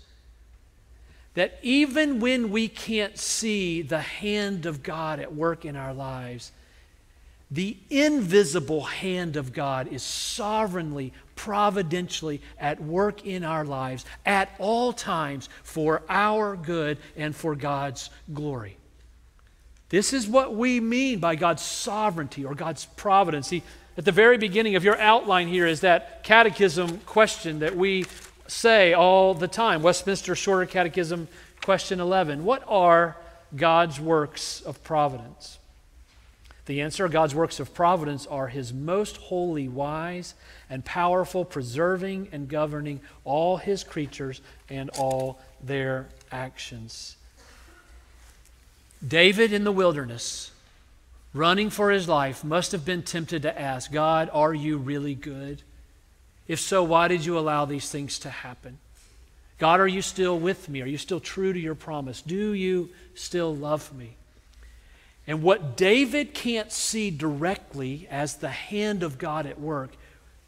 that 1.35 1.59
even 1.61 2.19
when 2.19 2.51
we 2.51 2.67
can't 2.67 3.17
see 3.17 3.81
the 3.81 4.01
hand 4.01 4.65
of 4.65 4.83
God 4.83 5.19
at 5.19 5.33
work 5.33 5.65
in 5.65 5.75
our 5.75 5.93
lives, 5.93 6.51
the 7.51 7.77
invisible 7.89 8.83
hand 8.83 9.35
of 9.35 9.53
God 9.53 9.87
is 9.87 10.03
sovereignly, 10.03 11.13
providentially 11.35 12.41
at 12.59 12.81
work 12.81 13.25
in 13.25 13.43
our 13.43 13.65
lives 13.65 14.05
at 14.25 14.49
all 14.59 14.93
times 14.93 15.49
for 15.63 16.03
our 16.09 16.55
good 16.55 16.99
and 17.17 17.35
for 17.35 17.55
God's 17.55 18.09
glory. 18.33 18.77
This 19.89 20.13
is 20.13 20.27
what 20.27 20.53
we 20.55 20.79
mean 20.79 21.19
by 21.19 21.35
God's 21.35 21.63
sovereignty 21.63 22.45
or 22.45 22.53
God's 22.53 22.85
providence. 22.85 23.47
See, 23.47 23.63
at 23.97 24.05
the 24.05 24.11
very 24.11 24.37
beginning 24.37 24.75
of 24.75 24.83
your 24.83 24.99
outline 24.99 25.47
here 25.47 25.65
is 25.65 25.81
that 25.81 26.23
catechism 26.23 26.99
question 26.99 27.59
that 27.59 27.75
we 27.75 28.05
say 28.49 28.93
all 28.93 29.33
the 29.33 29.47
time. 29.47 29.81
Westminster 29.81 30.35
Shorter 30.35 30.65
Catechism, 30.65 31.27
question 31.63 31.99
11. 31.99 32.43
What 32.43 32.63
are 32.67 33.15
God's 33.55 33.99
works 33.99 34.61
of 34.61 34.83
providence? 34.83 35.59
The 36.65 36.81
answer 36.81 37.07
God's 37.07 37.33
works 37.33 37.59
of 37.59 37.73
providence 37.73 38.27
are 38.27 38.47
His 38.47 38.71
most 38.71 39.17
holy, 39.17 39.67
wise, 39.67 40.35
and 40.69 40.85
powerful, 40.85 41.43
preserving 41.43 42.29
and 42.31 42.47
governing 42.47 42.99
all 43.23 43.57
His 43.57 43.83
creatures 43.83 44.41
and 44.69 44.89
all 44.91 45.39
their 45.63 46.07
actions. 46.31 47.15
David 49.05 49.53
in 49.53 49.63
the 49.63 49.71
wilderness, 49.71 50.51
running 51.33 51.69
for 51.69 51.89
his 51.89 52.07
life, 52.09 52.43
must 52.43 52.73
have 52.73 52.83
been 52.83 53.01
tempted 53.01 53.43
to 53.43 53.59
ask, 53.59 53.91
God, 53.91 54.29
are 54.33 54.53
you 54.53 54.77
really 54.77 55.15
good? 55.15 55.63
If 56.49 56.59
so, 56.59 56.83
why 56.83 57.07
did 57.07 57.23
you 57.23 57.37
allow 57.37 57.65
these 57.65 57.89
things 57.91 58.17
to 58.19 58.29
happen? 58.31 58.79
God, 59.59 59.79
are 59.79 59.87
you 59.87 60.01
still 60.01 60.39
with 60.39 60.67
me? 60.67 60.81
Are 60.81 60.87
you 60.87 60.97
still 60.97 61.19
true 61.19 61.53
to 61.53 61.59
your 61.59 61.75
promise? 61.75 62.23
Do 62.23 62.53
you 62.53 62.89
still 63.13 63.55
love 63.55 63.93
me? 63.93 64.15
And 65.27 65.43
what 65.43 65.77
David 65.77 66.33
can't 66.33 66.71
see 66.71 67.11
directly 67.11 68.07
as 68.09 68.37
the 68.37 68.49
hand 68.49 69.03
of 69.03 69.19
God 69.19 69.45
at 69.45 69.61
work, 69.61 69.91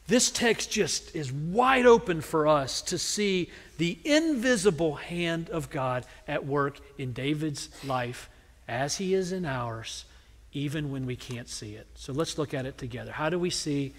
this 0.07 0.31
text 0.31 0.71
just 0.71 1.15
is 1.15 1.31
wide 1.31 1.85
open 1.85 2.21
for 2.21 2.47
us 2.47 2.81
to 2.83 2.97
see 2.97 3.51
the 3.77 3.99
invisible 4.03 4.95
hand 4.95 5.51
of 5.51 5.69
God 5.69 6.03
at 6.27 6.47
work 6.47 6.79
in 6.97 7.13
David's 7.13 7.69
life 7.85 8.27
as 8.67 8.97
he 8.97 9.13
is 9.13 9.31
in 9.31 9.45
ours, 9.45 10.05
even 10.51 10.89
when 10.89 11.05
we 11.05 11.15
can't 11.15 11.47
see 11.47 11.75
it. 11.75 11.85
So 11.93 12.11
let's 12.11 12.39
look 12.39 12.55
at 12.55 12.65
it 12.65 12.79
together. 12.79 13.11
How 13.11 13.29
do 13.29 13.37
we 13.37 13.51
see 13.51 13.93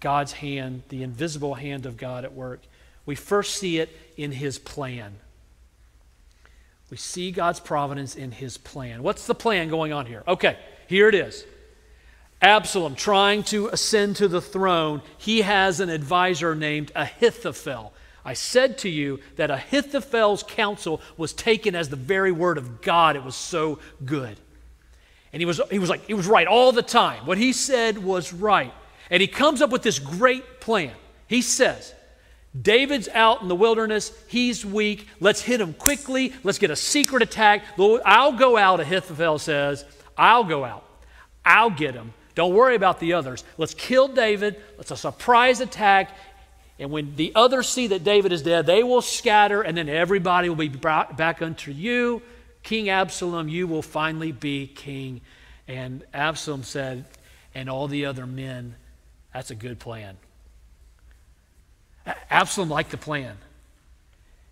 God's 0.00 0.32
hand, 0.32 0.82
the 0.88 1.02
invisible 1.02 1.54
hand 1.54 1.86
of 1.86 1.96
God 1.96 2.24
at 2.24 2.34
work. 2.34 2.60
We 3.04 3.14
first 3.14 3.56
see 3.56 3.78
it 3.78 3.90
in 4.16 4.32
his 4.32 4.58
plan. 4.58 5.16
We 6.90 6.96
see 6.96 7.30
God's 7.32 7.60
providence 7.60 8.14
in 8.14 8.30
his 8.30 8.58
plan. 8.58 9.02
What's 9.02 9.26
the 9.26 9.34
plan 9.34 9.68
going 9.68 9.92
on 9.92 10.06
here? 10.06 10.22
Okay, 10.26 10.56
here 10.86 11.08
it 11.08 11.14
is. 11.14 11.44
Absalom 12.40 12.94
trying 12.94 13.42
to 13.44 13.68
ascend 13.68 14.16
to 14.16 14.28
the 14.28 14.42
throne, 14.42 15.02
he 15.18 15.42
has 15.42 15.80
an 15.80 15.88
advisor 15.88 16.54
named 16.54 16.92
Ahithophel. 16.94 17.92
I 18.24 18.34
said 18.34 18.78
to 18.78 18.88
you 18.88 19.20
that 19.36 19.50
Ahithophel's 19.50 20.42
counsel 20.42 21.00
was 21.16 21.32
taken 21.32 21.74
as 21.74 21.88
the 21.88 21.96
very 21.96 22.32
word 22.32 22.58
of 22.58 22.82
God. 22.82 23.16
It 23.16 23.24
was 23.24 23.36
so 23.36 23.78
good. 24.04 24.36
And 25.32 25.40
he 25.40 25.46
was, 25.46 25.60
he 25.70 25.78
was 25.78 25.88
like, 25.88 26.06
he 26.06 26.14
was 26.14 26.26
right 26.26 26.46
all 26.46 26.72
the 26.72 26.82
time. 26.82 27.24
What 27.24 27.38
he 27.38 27.52
said 27.52 27.98
was 27.98 28.32
right. 28.32 28.72
And 29.10 29.20
he 29.20 29.26
comes 29.28 29.62
up 29.62 29.70
with 29.70 29.82
this 29.82 29.98
great 29.98 30.60
plan. 30.60 30.92
He 31.26 31.42
says, 31.42 31.94
David's 32.60 33.08
out 33.08 33.42
in 33.42 33.48
the 33.48 33.54
wilderness. 33.54 34.12
He's 34.28 34.64
weak. 34.64 35.06
Let's 35.20 35.40
hit 35.42 35.60
him 35.60 35.74
quickly. 35.74 36.32
Let's 36.42 36.58
get 36.58 36.70
a 36.70 36.76
secret 36.76 37.22
attack. 37.22 37.64
I'll 37.78 38.32
go 38.32 38.56
out, 38.56 38.80
Ahithophel 38.80 39.38
says. 39.38 39.84
I'll 40.16 40.44
go 40.44 40.64
out. 40.64 40.84
I'll 41.44 41.70
get 41.70 41.94
him. 41.94 42.14
Don't 42.34 42.54
worry 42.54 42.74
about 42.74 43.00
the 43.00 43.12
others. 43.12 43.44
Let's 43.58 43.74
kill 43.74 44.08
David. 44.08 44.60
Let's 44.76 44.90
a 44.90 44.96
surprise 44.96 45.60
attack. 45.60 46.16
And 46.78 46.90
when 46.90 47.16
the 47.16 47.32
others 47.34 47.68
see 47.68 47.86
that 47.88 48.04
David 48.04 48.32
is 48.32 48.42
dead, 48.42 48.66
they 48.66 48.82
will 48.82 49.00
scatter, 49.00 49.62
and 49.62 49.76
then 49.76 49.88
everybody 49.88 50.48
will 50.48 50.56
be 50.56 50.68
brought 50.68 51.16
back 51.16 51.40
unto 51.40 51.70
you. 51.70 52.20
King 52.62 52.90
Absalom, 52.90 53.48
you 53.48 53.66
will 53.66 53.82
finally 53.82 54.32
be 54.32 54.66
king. 54.66 55.20
And 55.68 56.04
Absalom 56.12 56.62
said, 56.64 57.06
and 57.54 57.70
all 57.70 57.88
the 57.88 58.04
other 58.04 58.26
men 58.26 58.74
that's 59.36 59.50
a 59.50 59.54
good 59.54 59.78
plan. 59.78 60.16
Absalom 62.30 62.70
liked 62.70 62.90
the 62.90 62.96
plan. 62.96 63.36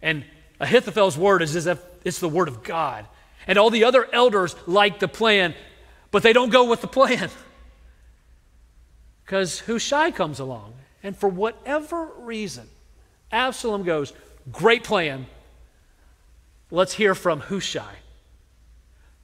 And 0.03 0.27
Ahithophel's 0.61 1.17
word 1.17 1.41
is 1.41 1.57
as 1.57 1.67
if 1.67 1.81
it's 2.05 2.19
the 2.19 2.29
word 2.29 2.49
of 2.49 2.63
God. 2.63 3.07
And 3.47 3.57
all 3.57 3.71
the 3.71 3.85
other 3.85 4.07
elders 4.13 4.55
like 4.67 4.99
the 4.99 5.09
plan, 5.09 5.55
but 6.11 6.23
they 6.23 6.35
don't 6.35 6.51
go 6.51 6.69
with 6.69 6.83
the 6.83 6.87
plan. 6.87 7.31
Because 9.25 9.61
Hushai 9.61 10.11
comes 10.11 10.39
along. 10.39 10.75
And 11.03 11.17
for 11.17 11.31
whatever 11.31 12.11
reason, 12.19 12.69
Absalom 13.33 13.85
goes, 13.85 14.13
Great 14.53 14.85
plan. 14.85 15.25
Let's 16.71 16.93
hear 16.93 17.15
from 17.15 17.41
Hushai. 17.41 17.95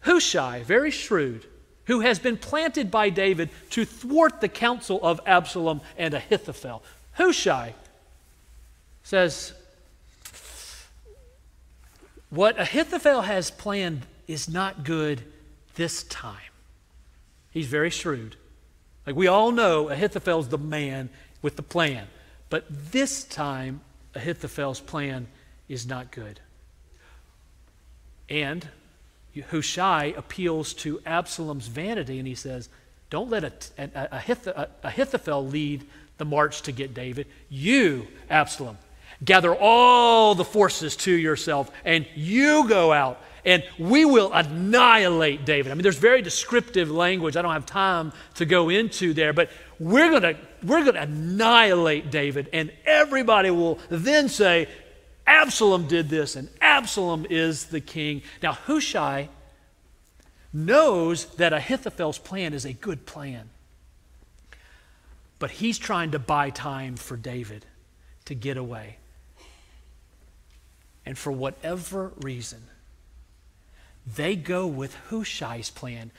Hushai, 0.00 0.62
very 0.62 0.90
shrewd, 0.90 1.44
who 1.90 1.98
has 1.98 2.20
been 2.20 2.36
planted 2.36 2.88
by 2.88 3.10
David 3.10 3.50
to 3.68 3.84
thwart 3.84 4.40
the 4.40 4.48
counsel 4.48 5.00
of 5.02 5.20
Absalom 5.26 5.80
and 5.98 6.14
Ahithophel. 6.14 6.84
Hushai 7.14 7.74
says, 9.02 9.52
What 12.30 12.60
Ahithophel 12.60 13.22
has 13.22 13.50
planned 13.50 14.06
is 14.28 14.48
not 14.48 14.84
good 14.84 15.24
this 15.74 16.04
time. 16.04 16.52
He's 17.50 17.66
very 17.66 17.90
shrewd. 17.90 18.36
Like 19.04 19.16
we 19.16 19.26
all 19.26 19.50
know, 19.50 19.88
Ahithophel's 19.88 20.46
the 20.46 20.58
man, 20.58 21.10
with 21.42 21.56
the 21.56 21.62
plan. 21.64 22.06
But 22.50 22.66
this 22.92 23.24
time, 23.24 23.80
Ahithophel's 24.14 24.78
plan 24.78 25.26
is 25.68 25.88
not 25.88 26.12
good. 26.12 26.38
And 28.28 28.68
Hushai 29.50 30.14
appeals 30.16 30.74
to 30.74 31.00
Absalom's 31.06 31.66
vanity 31.68 32.18
and 32.18 32.26
he 32.26 32.34
says, 32.34 32.68
Don't 33.10 33.30
let 33.30 33.70
Ahithophel 33.78 35.46
lead 35.46 35.86
the 36.18 36.24
march 36.24 36.62
to 36.62 36.72
get 36.72 36.94
David. 36.94 37.26
You, 37.48 38.06
Absalom, 38.28 38.78
gather 39.24 39.54
all 39.54 40.34
the 40.34 40.44
forces 40.44 40.96
to 40.96 41.12
yourself 41.12 41.70
and 41.84 42.06
you 42.14 42.68
go 42.68 42.92
out 42.92 43.20
and 43.44 43.64
we 43.78 44.04
will 44.04 44.32
annihilate 44.32 45.44
David. 45.44 45.72
I 45.72 45.74
mean, 45.74 45.82
there's 45.82 45.96
very 45.96 46.22
descriptive 46.22 46.90
language 46.90 47.36
I 47.36 47.42
don't 47.42 47.52
have 47.52 47.66
time 47.66 48.12
to 48.34 48.44
go 48.44 48.68
into 48.68 49.14
there, 49.14 49.32
but 49.32 49.50
we're 49.78 50.10
going 50.10 50.34
to 50.34 50.36
we're 50.62 50.82
going 50.82 50.94
to 50.94 51.02
annihilate 51.02 52.10
David, 52.10 52.50
and 52.52 52.70
everybody 52.84 53.50
will 53.50 53.78
then 53.88 54.28
say, 54.28 54.68
Absalom 55.30 55.86
did 55.86 56.08
this, 56.08 56.34
and 56.34 56.48
Absalom 56.60 57.24
is 57.30 57.66
the 57.66 57.80
king. 57.80 58.22
Now, 58.42 58.52
Hushai 58.52 59.28
knows 60.52 61.26
that 61.36 61.52
Ahithophel's 61.52 62.18
plan 62.18 62.52
is 62.52 62.64
a 62.64 62.72
good 62.72 63.06
plan, 63.06 63.48
but 65.38 65.52
he's 65.52 65.78
trying 65.78 66.10
to 66.10 66.18
buy 66.18 66.50
time 66.50 66.96
for 66.96 67.16
David 67.16 67.64
to 68.24 68.34
get 68.34 68.56
away. 68.56 68.96
And 71.06 71.16
for 71.16 71.30
whatever 71.30 72.12
reason, 72.20 72.62
they 74.04 74.34
go 74.34 74.66
with 74.66 74.96
Hushai's 75.10 75.70
plan. 75.70 76.10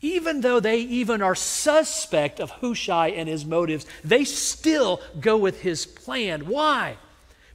Even 0.00 0.40
though 0.40 0.58
they 0.58 0.78
even 0.80 1.22
are 1.22 1.36
suspect 1.36 2.40
of 2.40 2.50
Hushai 2.50 3.08
and 3.10 3.28
his 3.28 3.46
motives, 3.46 3.86
they 4.02 4.24
still 4.24 5.00
go 5.20 5.36
with 5.36 5.60
his 5.60 5.86
plan. 5.86 6.48
Why? 6.48 6.96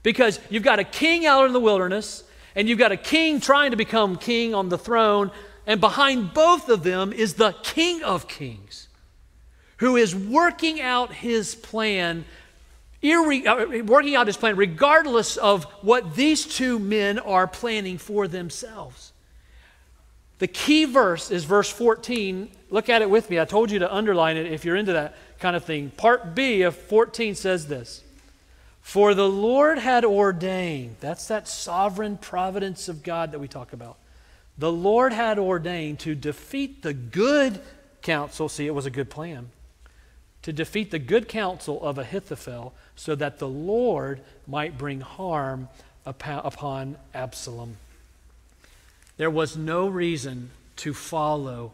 Because 0.03 0.39
you've 0.49 0.63
got 0.63 0.79
a 0.79 0.83
king 0.83 1.25
out 1.25 1.45
in 1.45 1.53
the 1.53 1.59
wilderness, 1.59 2.23
and 2.55 2.67
you've 2.67 2.79
got 2.79 2.91
a 2.91 2.97
king 2.97 3.39
trying 3.39 3.71
to 3.71 3.77
become 3.77 4.15
king 4.17 4.53
on 4.53 4.69
the 4.69 4.77
throne, 4.77 5.31
and 5.67 5.79
behind 5.79 6.33
both 6.33 6.69
of 6.69 6.83
them 6.83 7.13
is 7.13 7.35
the 7.35 7.53
King 7.63 8.03
of 8.03 8.27
Kings, 8.27 8.87
who 9.77 9.95
is 9.95 10.15
working 10.15 10.81
out 10.81 11.13
his 11.13 11.55
plan 11.55 12.25
uh, 13.03 13.65
working 13.85 14.15
out 14.15 14.27
his 14.27 14.37
plan 14.37 14.55
regardless 14.55 15.35
of 15.37 15.63
what 15.81 16.15
these 16.15 16.45
two 16.45 16.77
men 16.77 17.17
are 17.17 17.47
planning 17.47 17.97
for 17.97 18.27
themselves. 18.27 19.11
The 20.37 20.47
key 20.47 20.85
verse 20.85 21.31
is 21.31 21.43
verse 21.43 21.69
14. 21.69 22.51
Look 22.69 22.89
at 22.89 23.01
it 23.01 23.09
with 23.09 23.29
me. 23.29 23.39
I 23.39 23.45
told 23.45 23.71
you 23.71 23.79
to 23.79 23.91
underline 23.91 24.37
it 24.37 24.51
if 24.51 24.65
you're 24.65 24.75
into 24.75 24.93
that 24.93 25.15
kind 25.39 25.55
of 25.55 25.63
thing. 25.65 25.89
Part 25.97 26.35
B 26.35 26.61
of 26.61 26.75
14 26.75 27.33
says 27.33 27.67
this 27.67 28.03
For 28.81 29.13
the 29.13 29.29
Lord 29.29 29.77
had 29.77 30.03
ordained, 30.03 30.97
that's 30.99 31.27
that 31.27 31.47
sovereign 31.47 32.17
providence 32.17 32.89
of 32.89 33.03
God 33.03 33.31
that 33.31 33.39
we 33.39 33.47
talk 33.47 33.73
about. 33.73 33.97
The 34.57 34.71
Lord 34.71 35.13
had 35.13 35.39
ordained 35.39 35.99
to 35.99 36.13
defeat 36.13 36.81
the 36.81 36.93
good 36.93 37.61
counsel. 38.01 38.49
See, 38.49 38.67
it 38.67 38.75
was 38.75 38.85
a 38.85 38.91
good 38.91 39.09
plan. 39.09 39.49
To 40.43 40.51
defeat 40.51 40.91
the 40.91 40.99
good 40.99 41.27
counsel 41.27 41.81
of 41.83 41.97
Ahithophel 41.97 42.73
so 42.95 43.15
that 43.15 43.39
the 43.39 43.47
Lord 43.47 44.21
might 44.47 44.77
bring 44.77 45.01
harm 45.01 45.69
upon 46.05 46.97
Absalom. 47.13 47.77
There 49.17 49.29
was 49.29 49.55
no 49.55 49.87
reason 49.87 50.49
to 50.77 50.93
follow 50.93 51.73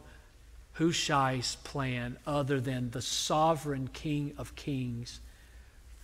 Hushai's 0.74 1.56
plan 1.64 2.18
other 2.28 2.60
than 2.60 2.92
the 2.92 3.02
sovereign 3.02 3.90
King 3.92 4.34
of 4.38 4.56
Kings, 4.56 5.22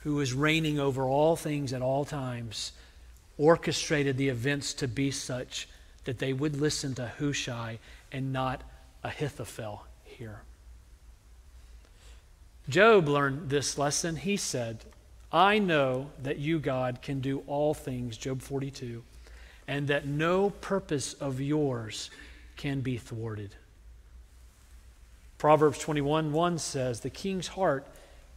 who 0.03 0.19
is 0.19 0.33
reigning 0.33 0.79
over 0.79 1.05
all 1.05 1.36
things 1.36 1.72
at 1.72 1.81
all 1.81 2.03
times, 2.03 2.74
orchestrated 3.38 4.17
the 4.17 4.30
events 4.30 4.73
to 4.73 4.88
be 4.88 5.10
such 5.10 5.67
that 6.04 6.19
they 6.19 6.34
would 6.34 6.60
listen 6.60 6.93
to 6.93 7.08
Hushai 7.19 7.80
and 8.12 8.34
not 8.34 8.62
Ahithophel 9.04 9.86
here. 10.04 10.41
Job 12.67 13.08
learned 13.08 13.49
this 13.49 13.78
lesson. 13.78 14.17
He 14.17 14.36
said, 14.38 14.84
I 15.32 15.58
know 15.58 16.12
that 16.21 16.38
you, 16.38 16.60
God, 16.60 17.01
can 17.01 17.21
do 17.21 17.43
all 17.47 17.73
things, 17.73 18.17
Job 18.17 18.41
42, 18.41 19.04
and 19.67 19.88
that 19.88 20.06
no 20.06 20.49
purpose 20.49 21.13
of 21.13 21.39
yours 21.39 22.10
can 22.58 22.82
be 22.82 22.97
thwarted. 22.97 23.56
Proverbs 25.38 25.80
21 25.80 26.32
1 26.32 26.58
says, 26.58 26.99
The 26.99 27.10
king's 27.10 27.47
heart 27.47 27.88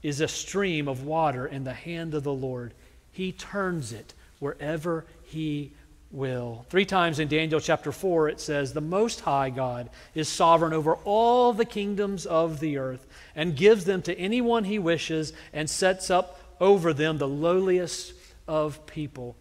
is 0.02 0.20
a 0.20 0.28
stream 0.28 0.88
of 0.88 1.04
water 1.04 1.46
in 1.46 1.64
the 1.64 1.74
hand 1.74 2.14
of 2.14 2.22
the 2.22 2.32
Lord. 2.32 2.72
He 3.12 3.32
turns 3.32 3.92
it 3.92 4.14
wherever 4.38 5.04
he 5.24 5.72
will. 6.10 6.66
Three 6.70 6.84
times 6.84 7.18
in 7.18 7.28
Daniel 7.28 7.60
chapter 7.60 7.92
4, 7.92 8.28
it 8.28 8.40
says, 8.40 8.72
The 8.72 8.80
Most 8.80 9.20
High 9.20 9.50
God 9.50 9.90
is 10.14 10.28
sovereign 10.28 10.72
over 10.72 10.94
all 11.04 11.52
the 11.52 11.64
kingdoms 11.64 12.26
of 12.26 12.60
the 12.60 12.78
earth 12.78 13.06
and 13.34 13.56
gives 13.56 13.84
them 13.84 14.02
to 14.02 14.18
anyone 14.18 14.64
he 14.64 14.78
wishes 14.78 15.32
and 15.52 15.68
sets 15.68 16.10
up 16.10 16.40
over 16.60 16.92
them 16.92 17.18
the 17.18 17.28
lowliest 17.28 18.14
of 18.46 18.86
people. 18.86 19.36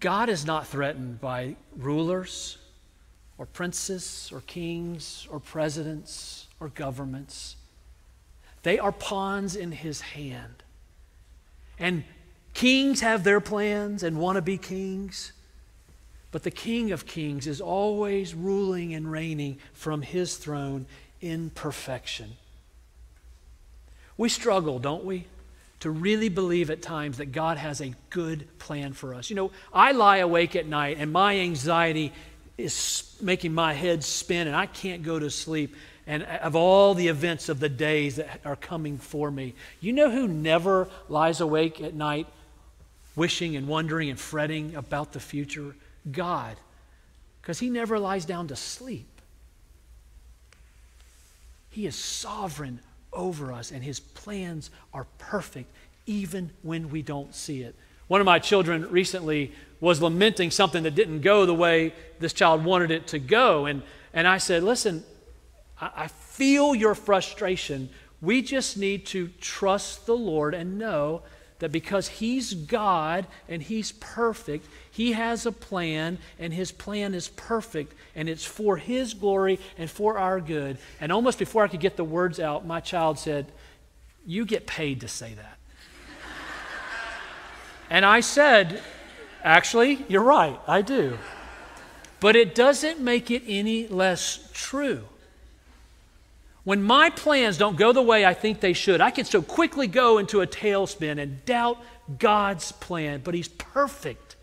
God 0.00 0.28
is 0.28 0.46
not 0.46 0.66
threatened 0.66 1.20
by 1.20 1.56
rulers 1.76 2.56
or 3.36 3.46
princes 3.46 4.30
or 4.32 4.40
kings 4.42 5.26
or 5.30 5.40
presidents 5.40 6.47
or 6.60 6.68
governments. 6.68 7.56
They 8.62 8.78
are 8.78 8.92
pawns 8.92 9.56
in 9.56 9.72
his 9.72 10.00
hand. 10.00 10.62
And 11.78 12.04
kings 12.54 13.00
have 13.00 13.24
their 13.24 13.40
plans 13.40 14.02
and 14.02 14.18
want 14.18 14.36
to 14.36 14.42
be 14.42 14.58
kings. 14.58 15.32
But 16.30 16.42
the 16.42 16.50
King 16.50 16.92
of 16.92 17.06
Kings 17.06 17.46
is 17.46 17.60
always 17.60 18.34
ruling 18.34 18.94
and 18.94 19.10
reigning 19.10 19.58
from 19.72 20.02
his 20.02 20.36
throne 20.36 20.86
in 21.20 21.50
perfection. 21.50 22.36
We 24.16 24.28
struggle, 24.28 24.78
don't 24.78 25.04
we? 25.04 25.26
To 25.80 25.90
really 25.90 26.28
believe 26.28 26.70
at 26.70 26.82
times 26.82 27.18
that 27.18 27.26
God 27.26 27.56
has 27.56 27.80
a 27.80 27.94
good 28.10 28.46
plan 28.58 28.92
for 28.92 29.14
us. 29.14 29.30
You 29.30 29.36
know, 29.36 29.52
I 29.72 29.92
lie 29.92 30.18
awake 30.18 30.56
at 30.56 30.66
night 30.66 30.96
and 30.98 31.12
my 31.12 31.38
anxiety 31.38 32.12
is 32.58 33.16
making 33.22 33.54
my 33.54 33.72
head 33.72 34.02
spin 34.02 34.48
and 34.48 34.56
I 34.56 34.66
can't 34.66 35.04
go 35.04 35.18
to 35.18 35.30
sleep 35.30 35.76
and 36.08 36.24
of 36.24 36.56
all 36.56 36.94
the 36.94 37.06
events 37.06 37.48
of 37.48 37.60
the 37.60 37.68
days 37.68 38.16
that 38.16 38.40
are 38.44 38.56
coming 38.56 38.98
for 38.98 39.30
me. 39.30 39.54
You 39.80 39.92
know 39.92 40.10
who 40.10 40.26
never 40.26 40.88
lies 41.08 41.40
awake 41.40 41.80
at 41.80 41.94
night 41.94 42.26
wishing 43.14 43.54
and 43.54 43.68
wondering 43.68 44.08
and 44.10 44.18
fretting 44.18 44.74
about 44.74 45.12
the 45.12 45.20
future? 45.20 45.76
God. 46.10 46.56
Because 47.40 47.60
he 47.60 47.70
never 47.70 47.98
lies 47.98 48.24
down 48.24 48.48
to 48.48 48.56
sleep. 48.56 49.06
He 51.70 51.86
is 51.86 51.94
sovereign 51.94 52.80
over 53.12 53.52
us, 53.52 53.70
and 53.70 53.82
His 53.84 54.00
plans 54.00 54.70
are 54.92 55.06
perfect 55.18 55.70
even 56.06 56.50
when 56.62 56.90
we 56.90 57.02
don't 57.02 57.34
see 57.34 57.62
it. 57.62 57.74
One 58.06 58.20
of 58.20 58.24
my 58.24 58.38
children 58.38 58.90
recently 58.90 59.52
was 59.80 60.00
lamenting 60.00 60.50
something 60.50 60.82
that 60.84 60.94
didn't 60.94 61.20
go 61.20 61.44
the 61.44 61.54
way 61.54 61.92
this 62.18 62.32
child 62.32 62.64
wanted 62.64 62.90
it 62.90 63.06
to 63.08 63.18
go. 63.18 63.66
And, 63.66 63.82
and 64.14 64.26
I 64.26 64.38
said, 64.38 64.62
Listen, 64.62 65.04
I 65.80 66.08
feel 66.08 66.74
your 66.74 66.94
frustration. 66.94 67.90
We 68.20 68.42
just 68.42 68.76
need 68.76 69.06
to 69.06 69.28
trust 69.40 70.06
the 70.06 70.16
Lord 70.16 70.54
and 70.54 70.78
know 70.78 71.22
that 71.60 71.72
because 71.72 72.08
He's 72.08 72.54
God 72.54 73.26
and 73.48 73.62
He's 73.62 73.92
perfect, 73.92 74.66
He 74.90 75.12
has 75.12 75.46
a 75.46 75.52
plan, 75.52 76.18
and 76.38 76.52
His 76.52 76.72
plan 76.72 77.14
is 77.14 77.28
perfect, 77.28 77.94
and 78.14 78.28
it's 78.28 78.44
for 78.44 78.76
His 78.76 79.14
glory 79.14 79.58
and 79.76 79.90
for 79.90 80.18
our 80.18 80.40
good. 80.40 80.78
And 81.00 81.12
almost 81.12 81.38
before 81.38 81.64
I 81.64 81.68
could 81.68 81.80
get 81.80 81.96
the 81.96 82.04
words 82.04 82.40
out, 82.40 82.66
my 82.66 82.80
child 82.80 83.18
said, 83.18 83.46
You 84.26 84.44
get 84.44 84.66
paid 84.66 85.00
to 85.02 85.08
say 85.08 85.34
that. 85.34 85.58
and 87.90 88.04
I 88.04 88.20
said, 88.20 88.82
Actually, 89.44 90.04
you're 90.08 90.22
right, 90.22 90.58
I 90.66 90.82
do. 90.82 91.18
But 92.20 92.34
it 92.34 92.54
doesn't 92.54 92.98
make 93.00 93.30
it 93.30 93.44
any 93.46 93.86
less 93.86 94.50
true. 94.52 95.04
When 96.68 96.82
my 96.82 97.08
plans 97.08 97.56
don't 97.56 97.78
go 97.78 97.92
the 97.92 98.02
way 98.02 98.26
I 98.26 98.34
think 98.34 98.60
they 98.60 98.74
should, 98.74 99.00
I 99.00 99.10
can 99.10 99.24
so 99.24 99.40
quickly 99.40 99.86
go 99.86 100.18
into 100.18 100.42
a 100.42 100.46
tailspin 100.46 101.18
and 101.18 101.42
doubt 101.46 101.78
God's 102.18 102.72
plan, 102.72 103.22
but 103.24 103.32
He's 103.32 103.48
perfect. 103.48 104.36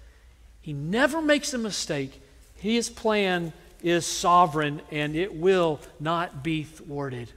He 0.59 0.73
never 0.73 1.21
makes 1.21 1.53
a 1.53 1.59
mistake. 1.59 2.19
His 2.55 2.89
plan 2.89 3.53
is 3.83 4.07
sovereign 4.07 4.81
and 4.89 5.15
it 5.15 5.35
will 5.35 5.79
not 5.99 6.43
be 6.43 6.63
thwarted. 6.63 7.31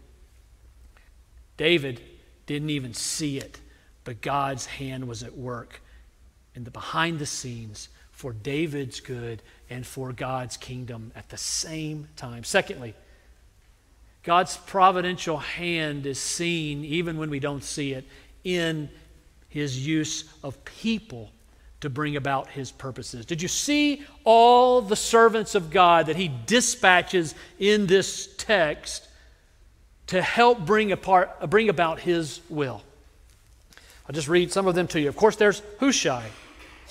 David 1.59 2.01
didn't 2.46 2.70
even 2.70 2.94
see 2.94 3.37
it, 3.37 3.61
but 4.05 4.22
God's 4.22 4.64
hand 4.64 5.07
was 5.07 5.22
at 5.22 5.37
work 5.37 5.83
in 6.55 6.64
the 6.64 6.70
behind 6.70 7.18
the 7.18 7.27
scenes 7.27 7.90
for 8.11 8.33
David's 8.33 9.01
good 9.01 9.42
and 9.68 9.87
for 9.87 10.14
God's 10.14 10.57
kingdom 10.57 11.12
at 11.14 11.29
the 11.29 11.37
same 11.37 12.09
time. 12.16 12.42
Secondly, 12.42 12.94
God's 14.22 14.57
providential 14.57 15.38
hand 15.38 16.07
is 16.07 16.18
seen, 16.18 16.85
even 16.85 17.18
when 17.18 17.31
we 17.31 17.40
don't 17.40 17.64
see 17.64 17.92
it, 17.92 18.04
in 18.44 18.88
his 19.48 19.87
use 19.87 20.24
of 20.42 20.64
people 20.64 21.31
to 21.81 21.88
bring 21.88 22.16
about 22.16 22.48
his 22.48 22.70
purposes. 22.70 23.24
Did 23.24 23.40
you 23.40 23.48
see 23.48 24.02
all 24.24 24.83
the 24.83 24.96
servants 24.96 25.54
of 25.54 25.70
God 25.70 26.07
that 26.07 26.16
he 26.16 26.31
dispatches 26.46 27.35
in 27.59 27.87
this 27.87 28.28
text 28.37 29.07
to 30.09 30.20
help 30.20 30.66
bring, 30.66 30.90
apart, 30.92 31.48
bring 31.48 31.68
about 31.68 32.00
his 32.00 32.40
will? 32.48 32.83
I'll 34.07 34.14
just 34.14 34.28
read 34.28 34.50
some 34.50 34.66
of 34.66 34.74
them 34.74 34.88
to 34.88 35.00
you. 35.00 35.09
Of 35.09 35.16
course, 35.16 35.37
there's 35.37 35.62
Hushai, 35.78 36.26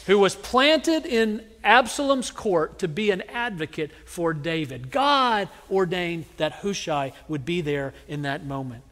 who 0.07 0.17
was 0.17 0.35
planted 0.35 1.05
in 1.05 1.43
Absalom's 1.63 2.31
court 2.31 2.79
to 2.79 2.87
be 2.87 3.11
an 3.11 3.21
advocate 3.23 3.91
for 4.05 4.33
David. 4.33 4.89
God 4.89 5.49
ordained 5.69 6.25
that 6.37 6.53
Hushai 6.53 7.11
would 7.27 7.45
be 7.45 7.59
there 7.61 7.93
in 8.07 8.21
that 8.21 8.45
moment. 8.45 8.83